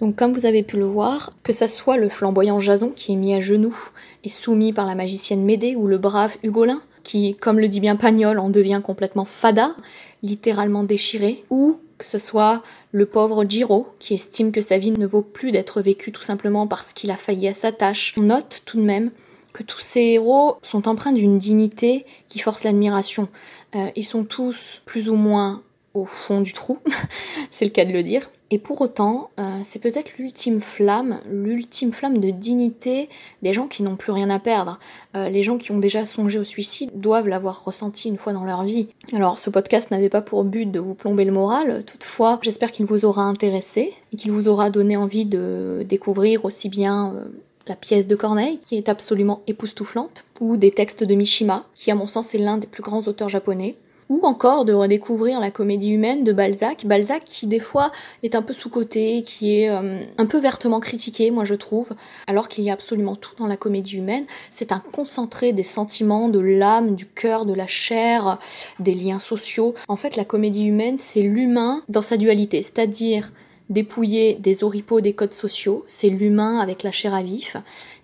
Donc 0.00 0.16
comme 0.16 0.32
vous 0.32 0.46
avez 0.46 0.62
pu 0.62 0.78
le 0.78 0.86
voir, 0.86 1.30
que 1.42 1.52
ça 1.52 1.68
soit 1.68 1.98
le 1.98 2.08
flamboyant 2.08 2.58
Jason 2.58 2.90
qui 2.90 3.12
est 3.12 3.16
mis 3.16 3.34
à 3.34 3.40
genoux 3.40 3.76
et 4.24 4.30
soumis 4.30 4.72
par 4.72 4.86
la 4.86 4.94
magicienne 4.94 5.44
Médée 5.44 5.76
ou 5.76 5.86
le 5.86 5.98
brave 5.98 6.38
Hugolin 6.42 6.80
qui, 7.02 7.34
comme 7.34 7.58
le 7.58 7.68
dit 7.68 7.80
bien 7.80 7.96
Pagnol, 7.96 8.38
en 8.38 8.50
devient 8.50 8.80
complètement 8.82 9.24
fada, 9.24 9.74
littéralement 10.22 10.84
déchiré, 10.84 11.44
ou 11.50 11.80
que 12.00 12.08
ce 12.08 12.16
soit 12.16 12.62
le 12.92 13.04
pauvre 13.04 13.44
Giro 13.44 13.88
qui 13.98 14.14
estime 14.14 14.52
que 14.52 14.62
sa 14.62 14.78
vie 14.78 14.90
ne 14.90 15.06
vaut 15.06 15.20
plus 15.20 15.52
d'être 15.52 15.82
vécue 15.82 16.12
tout 16.12 16.22
simplement 16.22 16.66
parce 16.66 16.94
qu'il 16.94 17.10
a 17.10 17.16
failli 17.16 17.46
à 17.46 17.52
sa 17.52 17.72
tâche. 17.72 18.14
On 18.16 18.22
note 18.22 18.62
tout 18.64 18.78
de 18.78 18.82
même 18.82 19.10
que 19.52 19.62
tous 19.62 19.80
ces 19.80 20.00
héros 20.00 20.56
sont 20.62 20.88
empreints 20.88 21.12
d'une 21.12 21.36
dignité 21.36 22.06
qui 22.26 22.38
force 22.38 22.64
l'admiration. 22.64 23.28
Euh, 23.74 23.90
ils 23.96 24.04
sont 24.04 24.24
tous 24.24 24.80
plus 24.86 25.10
ou 25.10 25.14
moins 25.14 25.62
au 25.94 26.04
fond 26.04 26.40
du 26.40 26.52
trou, 26.52 26.78
c'est 27.50 27.64
le 27.64 27.70
cas 27.70 27.84
de 27.84 27.92
le 27.92 28.02
dire. 28.02 28.28
Et 28.52 28.58
pour 28.58 28.80
autant, 28.80 29.30
euh, 29.38 29.58
c'est 29.62 29.78
peut-être 29.78 30.18
l'ultime 30.18 30.60
flamme, 30.60 31.20
l'ultime 31.30 31.92
flamme 31.92 32.18
de 32.18 32.30
dignité 32.30 33.08
des 33.42 33.52
gens 33.52 33.68
qui 33.68 33.82
n'ont 33.82 33.96
plus 33.96 34.10
rien 34.10 34.28
à 34.30 34.40
perdre. 34.40 34.78
Euh, 35.16 35.28
les 35.28 35.42
gens 35.42 35.56
qui 35.56 35.70
ont 35.70 35.78
déjà 35.78 36.04
songé 36.04 36.38
au 36.38 36.44
suicide 36.44 36.90
doivent 36.94 37.28
l'avoir 37.28 37.64
ressenti 37.64 38.08
une 38.08 38.18
fois 38.18 38.32
dans 38.32 38.44
leur 38.44 38.64
vie. 38.64 38.88
Alors 39.12 39.38
ce 39.38 39.50
podcast 39.50 39.90
n'avait 39.90 40.08
pas 40.08 40.22
pour 40.22 40.44
but 40.44 40.66
de 40.70 40.80
vous 40.80 40.94
plomber 40.94 41.24
le 41.24 41.32
moral, 41.32 41.84
toutefois 41.84 42.40
j'espère 42.42 42.72
qu'il 42.72 42.86
vous 42.86 43.04
aura 43.04 43.22
intéressé 43.22 43.94
et 44.12 44.16
qu'il 44.16 44.32
vous 44.32 44.48
aura 44.48 44.70
donné 44.70 44.96
envie 44.96 45.24
de 45.24 45.84
découvrir 45.88 46.44
aussi 46.44 46.68
bien... 46.68 47.14
Euh, 47.14 47.24
la 47.68 47.76
pièce 47.76 48.08
de 48.08 48.16
Corneille, 48.16 48.58
qui 48.58 48.76
est 48.76 48.88
absolument 48.88 49.42
époustouflante, 49.46 50.24
ou 50.40 50.56
des 50.56 50.72
textes 50.72 51.04
de 51.04 51.14
Mishima, 51.14 51.66
qui 51.74 51.90
à 51.92 51.94
mon 51.94 52.08
sens 52.08 52.34
est 52.34 52.38
l'un 52.38 52.56
des 52.56 52.66
plus 52.66 52.82
grands 52.82 53.02
auteurs 53.02 53.28
japonais, 53.28 53.76
ou 54.10 54.20
encore 54.24 54.66
de 54.66 54.74
redécouvrir 54.74 55.40
la 55.40 55.50
comédie 55.50 55.92
humaine 55.92 56.24
de 56.24 56.32
Balzac. 56.32 56.84
Balzac 56.84 57.24
qui 57.24 57.46
des 57.46 57.60
fois 57.60 57.92
est 58.22 58.34
un 58.34 58.42
peu 58.42 58.52
sous-coté, 58.52 59.22
qui 59.22 59.60
est 59.60 59.70
euh, 59.70 60.02
un 60.18 60.26
peu 60.26 60.38
vertement 60.38 60.80
critiqué, 60.80 61.30
moi 61.30 61.44
je 61.44 61.54
trouve, 61.54 61.92
alors 62.26 62.48
qu'il 62.48 62.64
y 62.64 62.70
a 62.70 62.74
absolument 62.74 63.16
tout 63.16 63.34
dans 63.38 63.46
la 63.46 63.56
comédie 63.56 63.96
humaine. 63.96 64.24
C'est 64.50 64.72
un 64.72 64.82
concentré 64.92 65.52
des 65.52 65.62
sentiments, 65.62 66.28
de 66.28 66.40
l'âme, 66.40 66.96
du 66.96 67.06
cœur, 67.06 67.46
de 67.46 67.54
la 67.54 67.68
chair, 67.68 68.38
des 68.80 68.94
liens 68.94 69.20
sociaux. 69.20 69.74
En 69.88 69.96
fait, 69.96 70.16
la 70.16 70.24
comédie 70.24 70.66
humaine, 70.66 70.98
c'est 70.98 71.22
l'humain 71.22 71.82
dans 71.88 72.02
sa 72.02 72.16
dualité, 72.16 72.62
c'est-à-dire 72.62 73.30
dépouillé 73.70 74.34
des 74.34 74.64
oripeaux 74.64 75.00
des 75.00 75.12
codes 75.12 75.32
sociaux, 75.32 75.84
c'est 75.86 76.08
l'humain 76.08 76.58
avec 76.58 76.82
la 76.82 76.90
chair 76.90 77.14
à 77.14 77.22
vif, 77.22 77.56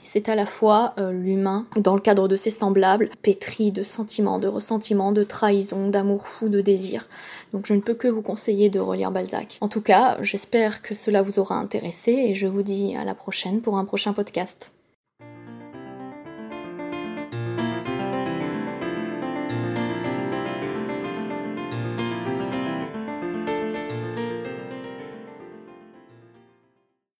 c'est 0.07 0.29
à 0.29 0.35
la 0.35 0.47
fois 0.47 0.95
euh, 0.99 1.13
l'humain, 1.13 1.67
dans 1.77 1.95
le 1.95 2.01
cadre 2.01 2.29
de 2.29 2.37
ses 2.37 2.51
semblables, 2.51 3.11
pétri 3.23 3.73
de 3.73 3.83
sentiments, 3.83 4.39
de 4.39 4.49
ressentiments, 4.49 5.13
de 5.13 5.25
trahison, 5.25 5.89
d'amour 5.89 6.29
fou, 6.29 6.49
de 6.49 6.61
désir. 6.61 7.09
Donc 7.53 7.67
je 7.67 7.75
ne 7.75 7.81
peux 7.81 7.95
que 7.95 8.09
vous 8.09 8.23
conseiller 8.23 8.71
de 8.71 8.79
relire 8.79 9.11
Balzac. 9.11 9.59
En 9.61 9.69
tout 9.69 9.83
cas, 9.83 10.17
j'espère 10.23 10.81
que 10.81 10.95
cela 10.95 11.23
vous 11.23 11.39
aura 11.39 11.57
intéressé 11.57 12.13
et 12.13 12.35
je 12.35 12.47
vous 12.47 12.63
dis 12.63 12.95
à 12.97 13.05
la 13.05 13.15
prochaine 13.15 13.61
pour 13.61 13.79
un 13.79 13.85
prochain 13.85 14.13
podcast. 14.13 14.73